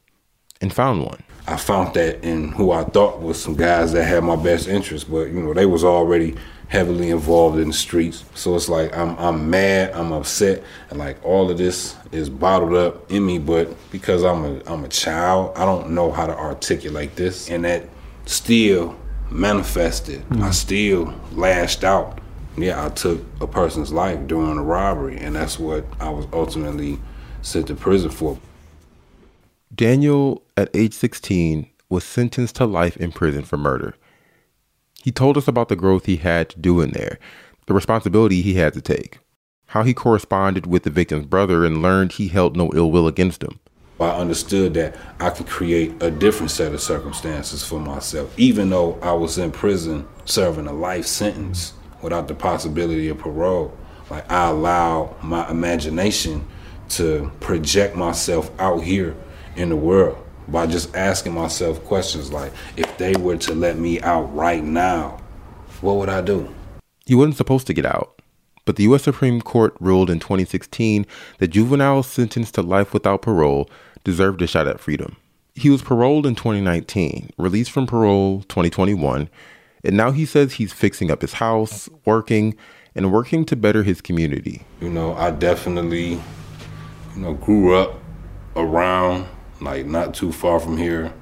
and 0.62 0.74
found 0.74 1.06
one. 1.06 1.24
I 1.48 1.58
found 1.58 1.96
that 1.96 2.24
in 2.24 2.52
who 2.52 2.72
I 2.72 2.84
thought 2.84 3.22
was 3.22 3.42
some 3.42 3.56
guys 3.56 3.92
that 3.94 4.04
had 4.04 4.24
my 4.24 4.36
best 4.36 4.68
interest, 4.68 5.10
but 5.10 5.28
you 5.30 5.42
know, 5.42 5.54
they 5.54 5.66
was 5.66 5.84
already 5.84 6.36
heavily 6.70 7.10
involved 7.10 7.60
in 7.60 7.68
the 7.68 7.74
streets. 7.74 8.24
So 8.36 8.56
it's 8.56 8.70
like 8.70 8.96
I'm 8.96 9.18
I'm 9.18 9.50
mad, 9.50 9.92
I'm 9.94 10.14
upset, 10.14 10.64
and 10.90 10.98
like 10.98 11.24
all 11.26 11.52
of 11.52 11.58
this 11.58 11.96
is 12.12 12.30
bottled 12.30 12.74
up 12.74 13.12
in 13.12 13.26
me. 13.26 13.38
But 13.40 13.76
because 13.92 14.24
I'm 14.24 14.46
a 14.46 14.62
I'm 14.66 14.86
a 14.86 14.88
child, 14.88 15.58
I 15.58 15.66
don't 15.66 15.92
know 15.92 16.12
how 16.12 16.26
to 16.26 16.38
articulate 16.38 17.16
this, 17.16 17.50
and 17.50 17.66
that 17.66 17.86
still 18.26 18.96
manifested. 19.30 20.22
Mm-hmm. 20.30 20.44
I 20.44 20.52
still 20.52 21.14
lashed 21.34 21.84
out. 21.84 22.20
Yeah, 22.58 22.86
I 22.86 22.90
took 22.90 23.22
a 23.42 23.48
person's 23.48 23.92
life 23.92 24.28
during 24.28 24.58
a 24.58 24.64
robbery, 24.64 25.18
and 25.18 25.36
that's 25.36 25.60
what 25.60 25.86
I 26.00 26.10
was 26.10 26.28
ultimately 26.34 27.00
sent 27.42 27.68
to 27.68 27.76
prison 27.76 28.10
for. 28.10 28.38
Daniel, 29.74 30.44
at 30.58 30.70
age 30.74 30.94
16, 30.94 31.70
was 31.90 32.04
sentenced 32.04 32.58
to 32.58 32.66
life 32.66 32.98
in 32.98 33.12
prison 33.12 33.44
for 33.44 33.58
murder. 33.58 33.96
He 35.04 35.12
told 35.12 35.38
us 35.38 35.48
about 35.48 35.70
the 35.70 35.76
growth 35.76 36.06
he 36.06 36.18
had 36.18 36.50
to 36.50 36.60
do 36.60 36.82
in 36.82 36.92
there, 36.92 37.20
the 37.68 37.74
responsibility 37.74 38.42
he 38.42 38.56
had 38.56 38.74
to 38.74 38.82
take, 38.82 39.20
how 39.68 39.84
he 39.84 39.94
corresponded 39.94 40.66
with 40.66 40.84
the 40.84 40.90
victim's 40.90 41.26
brother 41.26 41.66
and 41.66 41.82
learned 41.82 42.14
he 42.14 42.28
held 42.28 42.58
no 42.58 42.72
ill 42.74 42.92
will 42.92 43.08
against 43.08 43.44
him. 43.44 43.60
I 44.00 44.12
understood 44.12 44.74
that 44.76 44.96
I 45.20 45.30
could 45.30 45.48
create 45.48 46.02
a 46.02 46.10
different 46.10 46.52
set 46.52 46.74
of 46.74 46.82
circumstances 46.82 47.66
for 47.66 47.80
myself, 47.80 48.34
even 48.38 48.70
though 48.70 48.98
I 49.02 49.12
was 49.12 49.38
in 49.38 49.52
prison 49.52 50.08
serving 50.26 50.68
a 50.68 50.74
life 50.74 51.06
sentence 51.06 51.74
without 52.02 52.28
the 52.30 52.36
possibility 52.36 53.10
of 53.10 53.18
parole. 53.18 53.78
Like 54.10 54.30
I 54.32 54.50
allowed 54.50 55.22
my 55.22 55.50
imagination 55.50 56.48
to 56.90 57.32
project 57.42 57.96
myself 57.96 58.52
out 58.60 58.84
here 58.84 59.16
in 59.56 59.70
the 59.70 59.76
world 59.76 60.26
by 60.52 60.68
just 60.68 60.96
asking 60.96 61.34
myself 61.34 61.84
questions 61.86 62.32
like 62.32 62.52
if 62.78 62.98
they 62.98 63.14
were 63.16 63.38
to 63.38 63.54
let 63.54 63.78
me 63.78 64.02
out 64.02 64.34
right 64.36 64.64
now, 64.64 65.20
what 65.82 65.96
would 65.98 66.10
I 66.10 66.22
do? 66.22 66.54
He 67.06 67.16
wasn't 67.16 67.38
supposed 67.38 67.68
to 67.68 67.74
get 67.74 67.86
out. 67.86 68.22
But 68.66 68.76
the 68.76 68.84
U.S. 68.84 69.04
Supreme 69.04 69.42
Court 69.42 69.76
ruled 69.80 70.12
in 70.12 70.20
2016 70.20 71.06
that 71.40 71.48
juveniles 71.48 72.08
sentenced 72.08 72.54
to 72.56 72.62
life 72.62 72.94
without 72.94 73.24
parole 73.24 73.70
deserved 74.04 74.42
a 74.42 74.48
shot 74.48 74.68
at 74.68 74.80
freedom. 74.80 75.16
He 75.56 75.70
was 75.70 75.82
paroled 75.82 76.26
in 76.26 76.36
2019, 76.36 77.32
released 77.38 77.72
from 77.72 77.88
parole 77.88 78.44
2021, 78.44 79.30
and 79.84 79.98
now 79.98 80.12
he 80.12 80.26
says 80.26 80.54
he's 80.54 80.72
fixing 80.72 81.10
up 81.10 81.22
his 81.22 81.34
house, 81.34 81.90
working, 82.06 82.56
and 82.96 83.12
working 83.12 83.44
to 83.46 83.56
better 83.56 83.84
his 83.84 84.02
community. 84.02 84.64
You 84.82 84.90
know, 84.90 85.14
I 85.16 85.32
definitely, 85.32 86.22
you 87.16 87.22
know, 87.22 87.34
grew 87.34 87.76
up 87.76 88.00
around 88.56 89.26
like 89.62 89.86
not 89.86 90.14
too 90.14 90.32
far 90.32 90.60
from 90.60 90.78
here, 90.78 91.14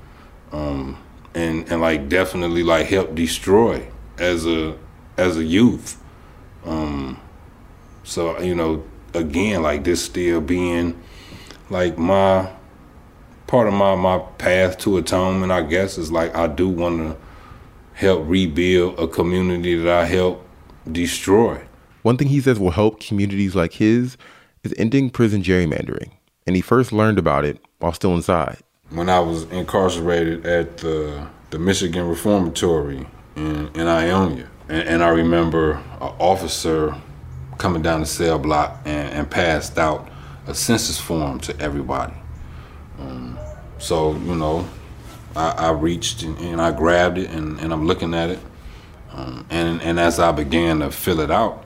um, 0.51 0.97
and 1.33 1.69
and 1.69 1.81
like 1.81 2.09
definitely 2.09 2.63
like 2.63 2.87
help 2.87 3.15
destroy 3.15 3.87
as 4.17 4.45
a 4.45 4.77
as 5.17 5.37
a 5.37 5.43
youth. 5.43 6.01
Um, 6.65 7.19
so 8.03 8.39
you 8.39 8.55
know, 8.55 8.83
again, 9.13 9.61
like 9.61 9.83
this 9.83 10.03
still 10.03 10.41
being 10.41 11.01
like 11.69 11.97
my 11.97 12.51
part 13.47 13.67
of 13.67 13.73
my 13.73 13.95
my 13.95 14.19
path 14.37 14.77
to 14.79 14.97
atonement, 14.97 15.51
I 15.51 15.61
guess, 15.61 15.97
is 15.97 16.11
like 16.11 16.35
I 16.35 16.47
do 16.47 16.67
want 16.67 16.99
to 16.99 17.17
help 17.93 18.23
rebuild 18.27 18.99
a 18.99 19.07
community 19.07 19.75
that 19.75 19.87
I 19.87 20.05
helped 20.05 20.45
destroy. 20.91 21.61
One 22.03 22.17
thing 22.17 22.27
he 22.27 22.39
says 22.39 22.59
will 22.59 22.71
help 22.71 22.99
communities 22.99 23.55
like 23.55 23.73
his 23.73 24.17
is 24.63 24.73
ending 24.77 25.09
prison 25.09 25.41
gerrymandering, 25.41 26.11
and 26.45 26.55
he 26.55 26.61
first 26.61 26.93
learned 26.93 27.17
about 27.17 27.43
it 27.43 27.59
while 27.79 27.93
still 27.93 28.15
inside. 28.15 28.57
When 28.89 29.09
I 29.09 29.19
was 29.19 29.43
incarcerated 29.51 30.45
at 30.45 30.77
the 30.77 31.27
the 31.49 31.59
Michigan 31.59 32.07
Reformatory 32.07 33.07
in, 33.37 33.69
in 33.73 33.87
Ionia, 33.87 34.49
and, 34.67 34.87
and 34.87 35.03
I 35.03 35.09
remember 35.09 35.73
an 36.01 36.13
officer 36.19 36.95
coming 37.57 37.81
down 37.81 38.01
the 38.01 38.05
cell 38.05 38.37
block 38.37 38.81
and, 38.85 39.13
and 39.13 39.31
passed 39.31 39.77
out 39.77 40.09
a 40.45 40.53
census 40.53 40.99
form 40.99 41.39
to 41.41 41.59
everybody. 41.59 42.13
Um, 42.99 43.37
so 43.77 44.13
you 44.13 44.35
know, 44.35 44.67
I, 45.35 45.49
I 45.51 45.71
reached 45.71 46.23
and, 46.23 46.37
and, 46.39 46.61
I 46.61 46.71
grabbed 46.71 47.17
it 47.17 47.29
and, 47.29 47.59
and 47.59 47.71
I'm 47.71 47.85
looking 47.85 48.13
at 48.13 48.29
it, 48.29 48.39
um, 49.11 49.45
and 49.49 49.81
and 49.81 49.99
as 49.99 50.19
I 50.19 50.31
began 50.31 50.79
to 50.79 50.91
fill 50.91 51.19
it 51.19 51.31
out, 51.31 51.63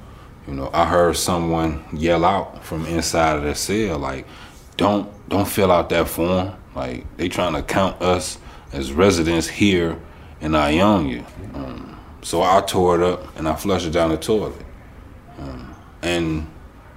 you 0.47 0.53
know, 0.53 0.69
I 0.73 0.85
heard 0.85 1.15
someone 1.15 1.83
yell 1.93 2.25
out 2.25 2.63
from 2.63 2.85
inside 2.85 3.37
of 3.37 3.43
the 3.43 3.55
cell 3.55 3.99
like, 3.99 4.27
"Don't 4.77 5.09
don't 5.29 5.47
fill 5.47 5.71
out 5.71 5.89
that 5.89 6.07
form. 6.07 6.53
Like 6.75 7.05
they 7.17 7.29
trying 7.29 7.53
to 7.53 7.63
count 7.63 8.01
us 8.01 8.37
as 8.71 8.91
residents 8.91 9.47
here 9.47 9.99
in 10.39 10.55
Ionia." 10.55 11.25
Um, 11.53 11.99
so 12.21 12.41
I 12.41 12.61
tore 12.61 13.01
it 13.01 13.03
up 13.03 13.37
and 13.37 13.47
I 13.47 13.55
flushed 13.55 13.87
it 13.87 13.91
down 13.91 14.09
the 14.09 14.17
toilet, 14.17 14.55
um, 15.39 15.75
and 16.01 16.47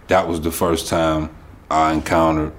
that 0.08 0.28
was 0.28 0.40
the 0.40 0.52
first 0.52 0.88
time 0.88 1.34
I 1.70 1.92
encountered 1.92 2.52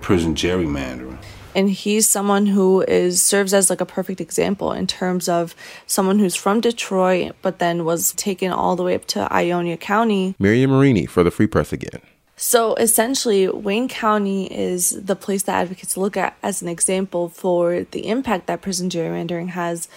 prison 0.00 0.34
gerrymandering 0.34 1.18
and 1.54 1.70
he's 1.70 2.08
someone 2.08 2.46
who 2.46 2.82
is 2.82 3.22
serves 3.22 3.52
as 3.52 3.70
like 3.70 3.80
a 3.80 3.86
perfect 3.86 4.20
example 4.20 4.72
in 4.72 4.86
terms 4.86 5.28
of 5.28 5.54
someone 5.86 6.18
who's 6.18 6.36
from 6.36 6.60
Detroit 6.60 7.34
but 7.42 7.58
then 7.58 7.84
was 7.84 8.12
taken 8.12 8.52
all 8.52 8.76
the 8.76 8.82
way 8.82 8.94
up 8.94 9.06
to 9.06 9.32
Ionia 9.32 9.76
County. 9.76 10.34
Miriam 10.38 10.70
Marini 10.70 11.06
for 11.06 11.22
the 11.22 11.30
Free 11.30 11.46
Press 11.46 11.72
again. 11.72 12.00
So 12.42 12.74
essentially, 12.76 13.50
Wayne 13.50 13.86
County 13.86 14.46
is 14.46 14.92
the 14.92 15.14
place 15.14 15.42
that 15.42 15.60
advocates 15.60 15.98
look 15.98 16.16
at 16.16 16.38
as 16.42 16.62
an 16.62 16.68
example 16.68 17.28
for 17.28 17.84
the 17.90 18.08
impact 18.08 18.46
that 18.46 18.62
prison 18.62 18.88
gerrymandering 18.88 19.50
has. 19.50 19.88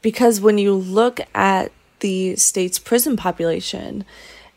Because 0.00 0.40
when 0.40 0.58
you 0.58 0.74
look 0.74 1.18
at 1.34 1.72
the 1.98 2.36
state's 2.36 2.78
prison 2.78 3.16
population, 3.16 4.04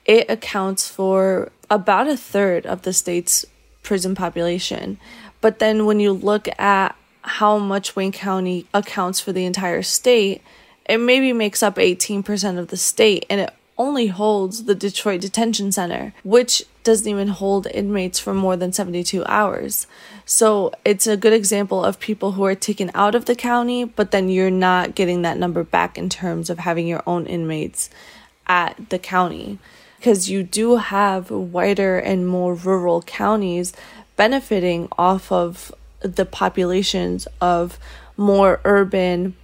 it 0.06 0.30
accounts 0.30 0.88
for 0.88 1.51
about 1.67 2.08
a 2.08 2.15
third 2.15 2.67
of 2.67 2.84
the 2.84 2.93
state's 2.93 3.43
prison 3.82 4.13
population. 4.13 4.99
But 5.41 5.58
then 5.58 5.88
when 5.88 5.99
you 5.99 6.12
look 6.12 6.47
at 6.60 6.95
how 7.23 7.58
much 7.58 7.95
Wayne 7.95 8.12
County 8.12 8.67
accounts 8.71 9.19
for 9.19 9.34
the 9.34 9.45
entire 9.45 9.82
state, 9.82 10.43
it 10.86 10.99
maybe 10.99 11.34
makes 11.34 11.63
up 11.63 11.77
18% 11.77 12.60
of 12.60 12.67
the 12.67 12.77
state 12.77 13.25
and 13.32 13.41
it 13.41 13.54
only 13.80 14.08
holds 14.08 14.65
the 14.65 14.75
Detroit 14.75 15.21
Detention 15.21 15.71
Center, 15.71 16.13
which 16.23 16.63
doesn't 16.84 17.08
even 17.08 17.28
hold 17.28 17.67
inmates 17.67 18.20
for 18.20 18.34
more 18.34 18.56
than 18.56 18.74
72 18.74 19.24
hours. 19.26 19.88
So 20.26 20.72
it's 20.84 21.08
a 21.08 21.17
good 21.17 21.34
example 21.34 21.84
of 21.84 22.00
people 22.00 22.34
who 22.34 22.44
are 22.46 22.56
taken 22.56 22.91
out 22.94 23.15
of 23.15 23.26
the 23.26 23.36
county, 23.36 23.84
but 23.84 24.12
then 24.12 24.30
you're 24.30 24.50
not 24.50 24.96
getting 24.96 25.22
that 25.22 25.38
number 25.38 25.63
back 25.63 25.98
in 25.98 26.10
terms 26.10 26.50
of 26.50 26.60
having 26.60 26.88
your 26.88 27.04
own 27.06 27.26
inmates 27.26 27.89
at 28.48 28.89
the 28.89 29.00
county. 29.00 29.60
Because 29.98 30.30
you 30.30 30.41
do 30.41 30.78
have 30.78 31.30
whiter 31.30 31.98
and 32.00 32.28
more 32.28 32.56
rural 32.56 33.04
counties 33.04 33.74
benefiting 34.15 34.88
off 34.98 35.32
of 35.32 35.72
the 36.02 36.26
populations 36.26 37.28
of 37.39 37.78
more 38.17 38.60
urban 38.65 39.36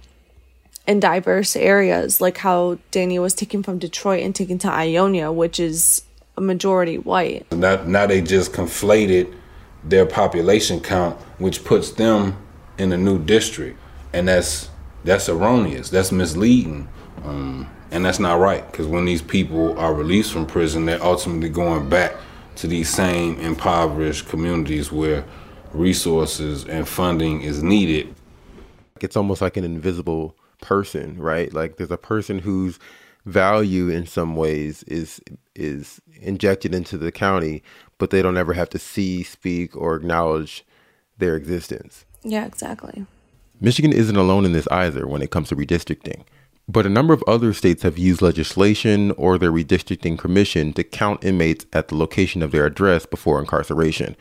and 0.86 1.02
diverse 1.02 1.54
areas, 1.54 2.20
like 2.20 2.38
how 2.38 2.78
Danny 2.90 3.18
was 3.18 3.34
taken 3.34 3.62
from 3.62 3.78
Detroit 3.78 4.22
and 4.22 4.34
taken 4.34 4.58
to 4.58 4.68
Ionia, 4.68 5.30
which 5.30 5.60
is 5.60 6.02
a 6.38 6.40
majority 6.40 6.98
white. 6.98 7.50
Now, 7.52 7.82
now 7.84 8.06
they 8.06 8.20
just 8.20 8.52
conflated 8.52 9.34
their 9.84 10.06
population 10.06 10.80
count, 10.80 11.18
which 11.38 11.64
puts 11.64 11.92
them 11.92 12.36
in 12.78 12.92
a 12.92 12.96
new 12.96 13.18
district, 13.18 13.78
and 14.12 14.28
that's 14.28 14.70
that's 15.04 15.28
erroneous. 15.28 15.90
That's 15.90 16.12
misleading, 16.12 16.88
um, 17.24 17.68
and 17.90 18.04
that's 18.04 18.18
not 18.18 18.38
right. 18.40 18.64
Because 18.70 18.86
when 18.86 19.04
these 19.04 19.22
people 19.22 19.78
are 19.78 19.92
released 19.92 20.32
from 20.32 20.46
prison, 20.46 20.86
they're 20.86 21.02
ultimately 21.02 21.48
going 21.48 21.88
back 21.88 22.14
to 22.56 22.66
these 22.66 22.88
same 22.88 23.38
impoverished 23.40 24.28
communities 24.28 24.90
where 24.90 25.24
resources 25.72 26.64
and 26.64 26.88
funding 26.88 27.42
is 27.42 27.62
needed. 27.62 28.14
It's 29.00 29.16
almost 29.16 29.40
like 29.40 29.56
an 29.56 29.64
invisible 29.64 30.36
person, 30.60 31.18
right? 31.18 31.52
Like 31.52 31.76
there's 31.76 31.90
a 31.90 31.98
person 31.98 32.40
whose 32.40 32.78
value 33.28 33.88
in 33.88 34.06
some 34.06 34.36
ways 34.36 34.82
is 34.84 35.20
is 35.54 36.00
injected 36.20 36.74
into 36.74 36.98
the 36.98 37.12
county, 37.12 37.62
but 37.98 38.10
they 38.10 38.22
don't 38.22 38.36
ever 38.36 38.52
have 38.52 38.70
to 38.70 38.78
see, 38.78 39.22
speak, 39.22 39.76
or 39.76 39.96
acknowledge 39.96 40.64
their 41.18 41.36
existence. 41.36 42.04
Yeah, 42.22 42.46
exactly. 42.46 43.06
Michigan 43.60 43.92
isn't 43.92 44.16
alone 44.16 44.44
in 44.44 44.52
this 44.52 44.68
either 44.68 45.06
when 45.06 45.22
it 45.22 45.30
comes 45.30 45.48
to 45.48 45.56
redistricting. 45.56 46.22
But 46.68 46.86
a 46.86 46.90
number 46.90 47.14
of 47.14 47.24
other 47.26 47.54
states 47.54 47.82
have 47.82 47.96
used 47.96 48.20
legislation 48.20 49.10
or 49.12 49.38
their 49.38 49.50
redistricting 49.50 50.18
commission 50.18 50.72
to 50.74 50.84
count 50.84 51.24
inmates 51.24 51.64
at 51.72 51.88
the 51.88 51.96
location 51.96 52.42
of 52.42 52.52
their 52.52 52.66
address 52.66 53.06
before 53.06 53.40
incarceration. 53.40 54.16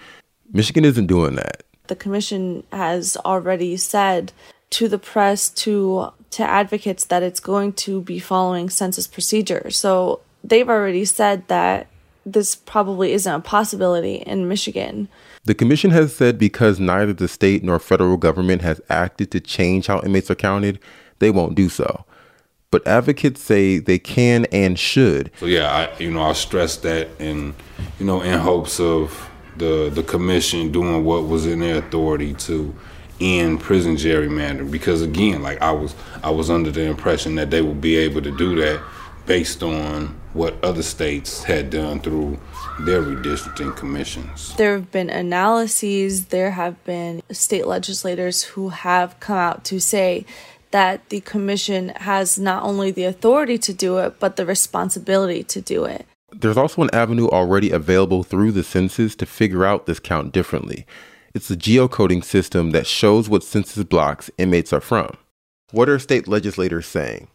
Michigan 0.52 0.86
isn't 0.86 1.08
doing 1.08 1.36
that. 1.36 1.64
The 1.88 1.96
commission 1.96 2.64
has 2.72 3.18
already 3.18 3.76
said 3.78 4.32
to 4.70 4.88
the 4.88 5.00
press, 5.00 5.50
to 5.50 6.12
to 6.32 6.44
advocates 6.44 7.06
that 7.06 7.24
it's 7.24 7.40
going 7.40 7.74
to 7.74 8.02
be 8.02 8.20
following 8.20 8.70
census 8.70 9.08
procedure. 9.08 9.70
So 9.72 10.20
they've 10.48 10.70
already 10.70 11.06
said 11.06 11.48
that 11.48 11.88
this 12.26 12.56
probably 12.56 13.14
isn't 13.14 13.34
a 13.34 13.40
possibility 13.40 14.16
in 14.16 14.48
Michigan. 14.48 15.08
The 15.46 15.54
commission 15.54 15.92
has 15.92 16.16
said 16.16 16.38
because 16.38 16.80
neither 16.80 17.14
the 17.14 17.28
state 17.28 17.64
nor 17.64 17.80
federal 17.80 18.18
government 18.18 18.62
has 18.64 18.82
acted 18.90 19.32
to 19.32 19.40
change 19.40 19.88
how 19.88 20.02
inmates 20.02 20.30
are 20.30 20.36
counted, 20.36 20.80
they 21.20 21.32
won't 21.32 21.56
do 21.56 21.70
so. 21.70 22.06
But 22.70 22.86
advocates 22.86 23.42
say 23.42 23.80
they 23.80 23.98
can 23.98 24.46
and 24.52 24.78
should. 24.78 25.32
So 25.40 25.46
yeah, 25.46 25.70
I 25.70 26.00
you 26.00 26.12
know 26.12 26.24
I 26.24 26.34
stress 26.34 26.76
that 26.78 27.08
in 27.18 27.56
you 27.98 28.06
know 28.06 28.22
in 28.22 28.40
hopes 28.40 28.80
of 28.82 29.30
the 29.56 29.90
the 29.90 30.04
commission 30.04 30.72
doing 30.72 31.06
what 31.06 31.28
was 31.28 31.46
in 31.46 31.60
their 31.60 31.78
authority 31.78 32.34
to 32.34 32.76
end 33.20 33.60
prison 33.62 33.96
gerrymandering 33.96 34.70
because 34.70 35.02
again 35.02 35.42
like 35.42 35.60
I 35.62 35.72
was 35.72 35.96
I 36.24 36.30
was 36.30 36.50
under 36.50 36.70
the 36.70 36.84
impression 36.84 37.36
that 37.36 37.50
they 37.50 37.62
would 37.62 37.82
be 37.82 37.96
able 37.96 38.22
to 38.22 38.36
do 38.38 38.56
that 38.58 38.80
based 39.28 39.62
on 39.62 40.20
what 40.34 40.56
other 40.64 40.82
states 40.82 41.44
had 41.44 41.70
done 41.70 42.00
through 42.00 42.40
their 42.80 43.04
redistricting 43.04 43.76
commissions. 43.76 44.56
There 44.56 44.74
have 44.74 44.92
been 44.92 45.10
analyses, 45.10 46.28
there 46.28 46.52
have 46.52 46.84
been 46.86 47.22
state 47.32 47.68
legislators 47.68 48.44
who 48.44 48.70
have 48.70 49.20
come 49.20 49.38
out 49.38 49.64
to 49.66 49.80
say 49.80 50.26
that 50.72 51.08
the 51.10 51.22
commission 51.22 51.90
has 51.90 52.40
not 52.40 52.64
only 52.64 52.90
the 52.92 53.04
authority 53.04 53.58
to 53.58 53.74
do 53.74 53.98
it, 53.98 54.20
but 54.20 54.38
the 54.38 54.46
responsibility 54.46 55.44
to 55.44 55.62
do 55.62 55.86
it. 55.86 56.06
There's 56.32 56.58
also 56.58 56.82
an 56.82 56.90
avenue 56.94 57.28
already 57.28 57.72
available 57.72 58.24
through 58.24 58.52
the 58.52 58.64
census 58.64 59.16
to 59.16 59.26
figure 59.26 59.66
out 59.66 59.86
this 59.86 60.00
count 60.00 60.34
differently. 60.34 60.86
It's 61.34 61.50
a 61.52 61.58
geocoding 61.58 62.24
system 62.24 62.72
that 62.72 62.88
shows 62.88 63.30
what 63.30 63.44
census 63.44 63.84
blocks 63.84 64.30
inmates 64.38 64.74
are 64.74 64.82
from. 64.82 65.16
What 65.72 65.90
are 65.90 66.00
state 66.00 66.28
legislators 66.28 66.86
saying? 66.86 67.28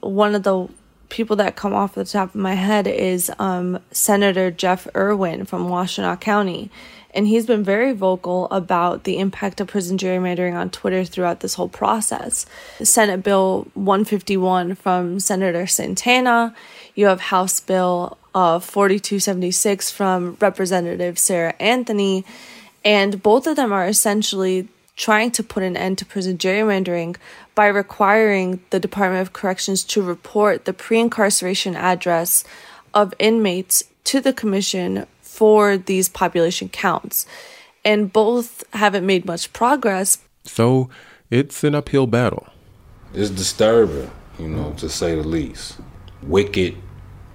One 0.00 0.34
of 0.34 0.42
the 0.42 0.68
people 1.08 1.36
that 1.36 1.56
come 1.56 1.72
off 1.72 1.94
the 1.94 2.04
top 2.04 2.30
of 2.30 2.40
my 2.40 2.54
head 2.54 2.86
is 2.86 3.30
um, 3.38 3.80
Senator 3.90 4.50
Jeff 4.50 4.86
Irwin 4.94 5.44
from 5.44 5.68
Washtenaw 5.68 6.20
County. 6.20 6.70
And 7.14 7.26
he's 7.26 7.46
been 7.46 7.64
very 7.64 7.92
vocal 7.92 8.46
about 8.50 9.04
the 9.04 9.18
impact 9.18 9.60
of 9.60 9.68
prison 9.68 9.96
gerrymandering 9.96 10.54
on 10.54 10.70
Twitter 10.70 11.04
throughout 11.04 11.40
this 11.40 11.54
whole 11.54 11.68
process. 11.68 12.44
Senate 12.82 13.22
Bill 13.22 13.66
151 13.74 14.74
from 14.74 15.18
Senator 15.18 15.66
Santana. 15.66 16.54
You 16.94 17.06
have 17.06 17.20
House 17.20 17.60
Bill 17.60 18.18
uh, 18.34 18.58
4276 18.58 19.90
from 19.90 20.36
Representative 20.40 21.18
Sarah 21.18 21.54
Anthony. 21.58 22.24
And 22.84 23.22
both 23.22 23.46
of 23.46 23.56
them 23.56 23.72
are 23.72 23.86
essentially 23.86 24.68
trying 24.98 25.30
to 25.30 25.42
put 25.42 25.62
an 25.62 25.76
end 25.76 25.96
to 25.96 26.04
prison 26.04 26.36
gerrymandering 26.36 27.16
by 27.54 27.68
requiring 27.68 28.60
the 28.70 28.80
Department 28.80 29.22
of 29.22 29.32
Corrections 29.32 29.82
to 29.84 30.02
report 30.02 30.66
the 30.66 30.74
pre 30.74 30.98
incarceration 30.98 31.74
address 31.74 32.44
of 32.92 33.14
inmates 33.18 33.84
to 34.04 34.20
the 34.20 34.34
Commission 34.34 35.06
for 35.22 35.78
these 35.78 36.08
population 36.08 36.68
counts. 36.68 37.26
And 37.84 38.12
both 38.12 38.64
haven't 38.74 39.06
made 39.06 39.24
much 39.24 39.52
progress. 39.52 40.18
So 40.44 40.90
it's 41.30 41.62
an 41.64 41.74
uphill 41.74 42.06
battle. 42.06 42.48
It's 43.14 43.30
disturbing, 43.30 44.10
you 44.38 44.48
know, 44.48 44.72
to 44.78 44.88
say 44.90 45.14
the 45.14 45.22
least. 45.22 45.78
Wicked 46.22 46.76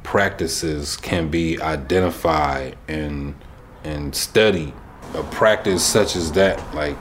practices 0.04 0.97
can 0.97 1.30
be 1.30 1.60
identified 1.62 2.76
and 2.88 3.36
and 3.84 4.13
studied. 4.13 4.73
A 5.13 5.23
practice 5.23 5.84
such 5.84 6.15
as 6.15 6.32
that, 6.34 6.58
like, 6.73 6.97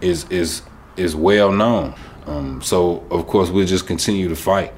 is 0.00 0.24
is 0.30 0.62
is 0.96 1.14
well 1.14 1.52
known. 1.52 1.94
Um, 2.26 2.60
so 2.62 3.06
of 3.10 3.26
course 3.26 3.50
we'll 3.50 3.66
just 3.66 3.86
continue 3.86 4.28
to 4.28 4.36
fight. 4.36 4.72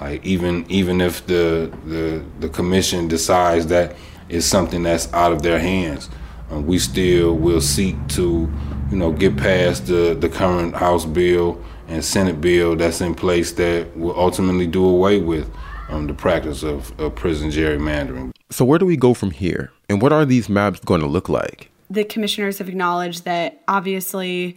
Like 0.00 0.24
even 0.24 0.64
even 0.68 1.00
if 1.00 1.26
the 1.26 1.72
the 1.86 2.24
the 2.40 2.48
commission 2.48 3.08
decides 3.08 3.66
that 3.68 3.96
is 4.28 4.44
something 4.44 4.82
that's 4.82 5.12
out 5.12 5.32
of 5.32 5.42
their 5.42 5.58
hands. 5.58 6.08
Um, 6.50 6.66
we 6.66 6.78
still 6.78 7.34
will 7.34 7.60
seek 7.60 7.94
to, 8.08 8.50
you 8.90 8.96
know, 8.96 9.12
get 9.12 9.36
past 9.36 9.86
the, 9.86 10.16
the 10.18 10.28
current 10.28 10.74
House 10.74 11.04
bill 11.04 11.62
and 11.88 12.04
Senate 12.04 12.40
bill 12.40 12.76
that's 12.76 13.00
in 13.00 13.14
place 13.14 13.52
that 13.52 13.94
will 13.96 14.18
ultimately 14.18 14.66
do 14.66 14.86
away 14.86 15.20
with 15.20 15.50
um, 15.88 16.06
the 16.06 16.14
practice 16.14 16.62
of, 16.62 16.98
of 17.00 17.14
prison 17.14 17.50
gerrymandering. 17.50 18.32
So, 18.50 18.64
where 18.64 18.78
do 18.78 18.86
we 18.86 18.96
go 18.96 19.12
from 19.14 19.30
here? 19.30 19.72
And 19.90 20.00
what 20.00 20.12
are 20.12 20.24
these 20.24 20.48
maps 20.48 20.80
going 20.80 21.00
to 21.00 21.06
look 21.06 21.28
like? 21.28 21.70
The 21.90 22.04
commissioners 22.04 22.58
have 22.58 22.68
acknowledged 22.68 23.24
that 23.24 23.62
obviously 23.66 24.56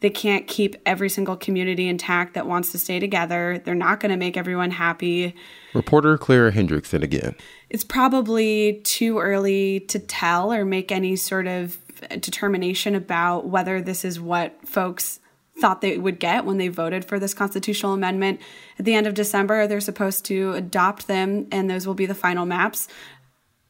they 0.00 0.10
can't 0.10 0.46
keep 0.46 0.76
every 0.86 1.08
single 1.08 1.36
community 1.36 1.88
intact 1.88 2.34
that 2.34 2.46
wants 2.46 2.70
to 2.72 2.78
stay 2.78 3.00
together. 3.00 3.60
They're 3.64 3.74
not 3.74 3.98
going 4.00 4.10
to 4.10 4.16
make 4.16 4.36
everyone 4.36 4.70
happy. 4.70 5.34
Reporter 5.74 6.16
Clara 6.16 6.52
Hendrickson 6.52 7.02
again. 7.02 7.34
It's 7.68 7.84
probably 7.84 8.80
too 8.84 9.18
early 9.18 9.80
to 9.80 9.98
tell 9.98 10.52
or 10.52 10.64
make 10.64 10.92
any 10.92 11.16
sort 11.16 11.48
of 11.48 11.78
determination 12.20 12.94
about 12.94 13.48
whether 13.48 13.82
this 13.82 14.04
is 14.04 14.20
what 14.20 14.56
folks 14.66 15.18
thought 15.58 15.80
they 15.80 15.98
would 15.98 16.20
get 16.20 16.44
when 16.44 16.58
they 16.58 16.68
voted 16.68 17.04
for 17.04 17.18
this 17.18 17.34
constitutional 17.34 17.92
amendment. 17.92 18.40
At 18.78 18.84
the 18.84 18.94
end 18.94 19.08
of 19.08 19.14
December, 19.14 19.66
they're 19.66 19.80
supposed 19.80 20.24
to 20.26 20.52
adopt 20.52 21.08
them, 21.08 21.48
and 21.50 21.68
those 21.68 21.84
will 21.84 21.94
be 21.94 22.06
the 22.06 22.14
final 22.14 22.46
maps 22.46 22.86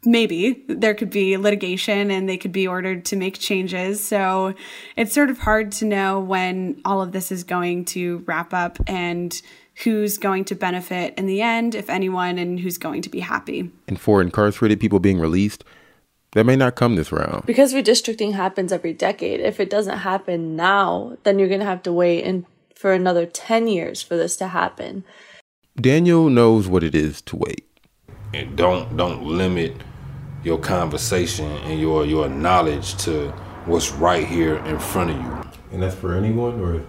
maybe 0.09 0.65
there 0.69 0.95
could 0.95 1.11
be 1.11 1.37
litigation 1.37 2.11
and 2.11 2.29
they 2.29 2.39
could 2.39 2.53
be 2.53 2.67
ordered 2.67 3.05
to 3.05 3.17
make 3.17 3.39
changes. 3.39 4.03
So 4.03 4.55
it's 4.97 5.13
sort 5.13 5.31
of 5.31 5.39
hard 5.39 5.71
to 5.73 5.85
know 5.85 6.19
when 6.19 6.81
all 6.85 7.03
of 7.03 7.13
this 7.13 7.31
is 7.31 7.45
going 7.45 7.85
to 7.87 8.25
wrap 8.27 8.55
up 8.55 8.79
and 8.87 9.41
who's 9.85 10.19
going 10.19 10.45
to 10.47 10.55
benefit 10.55 11.15
in 11.17 11.27
the 11.27 11.43
end, 11.43 11.75
if 11.75 11.89
anyone, 11.91 12.39
and 12.39 12.59
who's 12.59 12.79
going 12.79 13.03
to 13.03 13.11
be 13.11 13.21
happy. 13.21 13.71
And 13.87 14.01
for 14.01 14.21
incarcerated 14.21 14.81
people 14.81 14.99
being 14.99 15.21
released, 15.21 15.63
that 16.33 16.45
may 16.45 16.57
not 16.57 16.75
come 16.75 16.97
this 16.97 17.13
round. 17.13 17.47
Because 17.47 17.75
redistricting 17.75 18.33
happens 18.33 18.73
every 18.73 18.93
decade. 18.93 19.41
If 19.41 19.61
it 19.61 19.71
doesn't 19.71 19.99
happen 19.99 20.57
now, 20.57 21.17
then 21.23 21.39
you're 21.39 21.49
going 21.49 21.61
to 21.61 21.67
have 21.67 21.83
to 21.85 21.93
wait 21.93 22.25
in 22.25 22.47
for 22.75 22.93
another 22.93 23.27
10 23.27 23.69
years 23.69 24.03
for 24.03 24.17
this 24.17 24.37
to 24.37 24.49
happen. 24.49 25.05
Daniel 25.81 26.29
knows 26.29 26.67
what 26.67 26.83
it 26.83 26.95
is 26.95 27.21
to 27.23 27.37
wait. 27.37 27.65
And 28.35 28.57
don't 28.57 28.97
don't 28.97 29.23
limit 29.23 29.75
your 30.49 30.59
conversation 30.59 31.45
and 31.69 31.79
your 31.79 32.07
your 32.07 32.27
knowledge 32.29 32.97
to 33.05 33.29
what's 33.67 33.93
right 33.93 34.27
here 34.27 34.57
in 34.65 34.79
front 34.79 35.11
of 35.11 35.17
you. 35.17 35.51
And 35.73 35.83
that's 35.83 35.95
for 35.95 36.15
anyone 36.15 36.59
or 36.61 36.83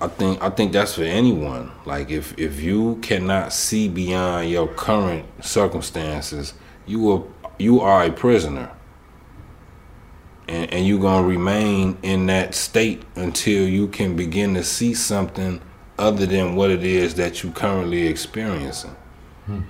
I 0.00 0.08
think 0.08 0.42
I 0.42 0.50
think 0.50 0.72
that's 0.72 0.94
for 0.94 1.04
anyone. 1.04 1.72
Like 1.86 2.10
if 2.10 2.38
if 2.38 2.60
you 2.60 2.96
cannot 2.96 3.54
see 3.54 3.88
beyond 3.88 4.50
your 4.50 4.68
current 4.68 5.24
circumstances, 5.42 6.52
you 6.84 7.10
are 7.10 7.24
you 7.58 7.80
are 7.80 8.04
a 8.04 8.12
prisoner. 8.12 8.70
And 10.46 10.70
and 10.72 10.86
you're 10.86 11.00
gonna 11.00 11.26
remain 11.26 11.96
in 12.02 12.26
that 12.26 12.54
state 12.54 13.02
until 13.14 13.66
you 13.66 13.88
can 13.88 14.14
begin 14.14 14.52
to 14.54 14.62
see 14.62 14.92
something 14.92 15.62
other 15.98 16.26
than 16.26 16.54
what 16.54 16.70
it 16.70 16.84
is 16.84 17.14
that 17.14 17.42
you 17.42 17.50
currently 17.50 18.06
experiencing. 18.06 18.94
Hmm 19.46 19.62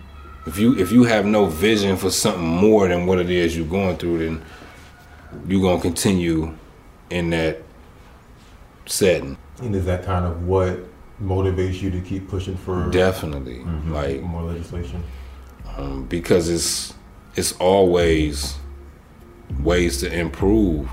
if 0.46 0.58
you 0.58 0.78
if 0.78 0.92
you 0.92 1.04
have 1.04 1.26
no 1.26 1.46
vision 1.46 1.96
for 1.96 2.10
something 2.10 2.46
more 2.46 2.88
than 2.88 3.06
what 3.06 3.18
it 3.18 3.30
is 3.30 3.56
you're 3.56 3.66
going 3.66 3.96
through, 3.96 4.18
then 4.18 4.42
you're 5.46 5.62
gonna 5.62 5.80
continue 5.80 6.56
in 7.10 7.30
that 7.30 7.62
setting. 8.86 9.36
And 9.60 9.74
is 9.74 9.84
that 9.86 10.04
kind 10.04 10.24
of 10.24 10.46
what 10.46 10.80
motivates 11.20 11.80
you 11.80 11.90
to 11.90 12.00
keep 12.00 12.28
pushing 12.28 12.56
for 12.56 12.90
definitely 12.90 13.58
mm-hmm. 13.58 13.92
like 13.92 14.22
more 14.22 14.42
legislation? 14.42 15.02
Um, 15.76 16.06
because 16.06 16.48
it's 16.48 16.94
it's 17.34 17.52
always 17.54 18.56
ways 19.60 19.98
to 19.98 20.12
improve 20.12 20.88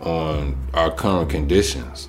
on 0.00 0.56
our 0.74 0.90
current 0.90 1.30
conditions. 1.30 2.08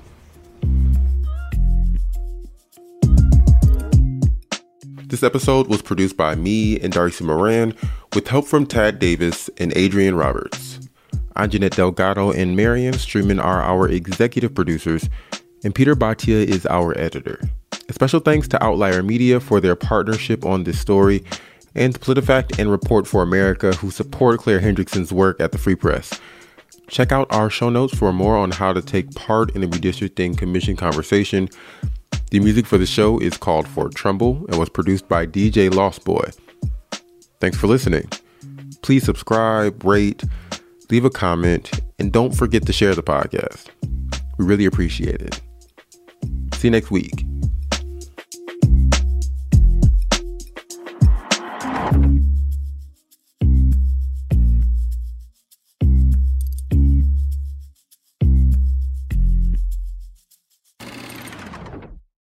This 5.09 5.23
episode 5.23 5.65
was 5.65 5.81
produced 5.81 6.15
by 6.15 6.35
me 6.35 6.79
and 6.79 6.93
Darcy 6.93 7.23
Moran 7.23 7.73
with 8.13 8.27
help 8.27 8.45
from 8.45 8.67
Tad 8.67 8.99
Davis 8.99 9.49
and 9.57 9.75
Adrian 9.75 10.13
Roberts. 10.13 10.87
I'm 11.35 11.49
Jeanette 11.49 11.75
Delgado 11.75 12.31
and 12.31 12.55
Marion 12.55 12.93
Streaming 12.93 13.39
are 13.39 13.59
our 13.59 13.89
executive 13.89 14.53
producers, 14.53 15.09
and 15.63 15.73
Peter 15.73 15.95
Bhatia 15.95 16.45
is 16.45 16.67
our 16.67 16.95
editor. 16.95 17.41
A 17.89 17.93
special 17.93 18.19
thanks 18.19 18.47
to 18.49 18.63
Outlier 18.63 19.01
Media 19.01 19.39
for 19.39 19.59
their 19.59 19.75
partnership 19.75 20.45
on 20.45 20.63
this 20.63 20.79
story, 20.79 21.23
and 21.73 21.99
PolitiFact 21.99 22.59
and 22.59 22.69
Report 22.69 23.07
for 23.07 23.23
America, 23.23 23.73
who 23.77 23.89
support 23.89 24.41
Clara 24.41 24.61
Hendrickson's 24.61 25.11
work 25.11 25.41
at 25.41 25.51
the 25.51 25.57
Free 25.57 25.73
Press. 25.73 26.21
Check 26.87 27.11
out 27.11 27.33
our 27.33 27.49
show 27.49 27.71
notes 27.71 27.97
for 27.97 28.13
more 28.13 28.37
on 28.37 28.51
how 28.51 28.73
to 28.73 28.81
take 28.83 29.15
part 29.15 29.55
in 29.55 29.61
the 29.61 29.67
redistricting 29.67 30.37
commission 30.37 30.75
conversation 30.75 31.49
The 32.31 32.39
music 32.39 32.67
for 32.67 32.77
the 32.77 32.85
show 32.85 33.17
is 33.19 33.37
called 33.37 33.67
Fort 33.67 33.95
Trumbull 33.95 34.45
and 34.49 34.59
was 34.59 34.69
produced 34.69 35.07
by 35.07 35.25
DJ 35.25 35.73
Lost 35.73 36.03
Boy. 36.03 36.29
Thanks 37.39 37.57
for 37.57 37.65
listening. 37.65 38.07
Please 38.83 39.03
subscribe, 39.03 39.83
rate, 39.83 40.23
leave 40.91 41.05
a 41.05 41.09
comment, 41.09 41.71
and 41.97 42.11
don't 42.11 42.35
forget 42.35 42.65
to 42.67 42.73
share 42.73 42.93
the 42.93 43.01
podcast. 43.01 43.67
We 44.37 44.45
really 44.45 44.65
appreciate 44.65 45.21
it. 45.21 45.41
See 46.53 46.67
you 46.67 46.71
next 46.71 46.91
week. 46.91 47.25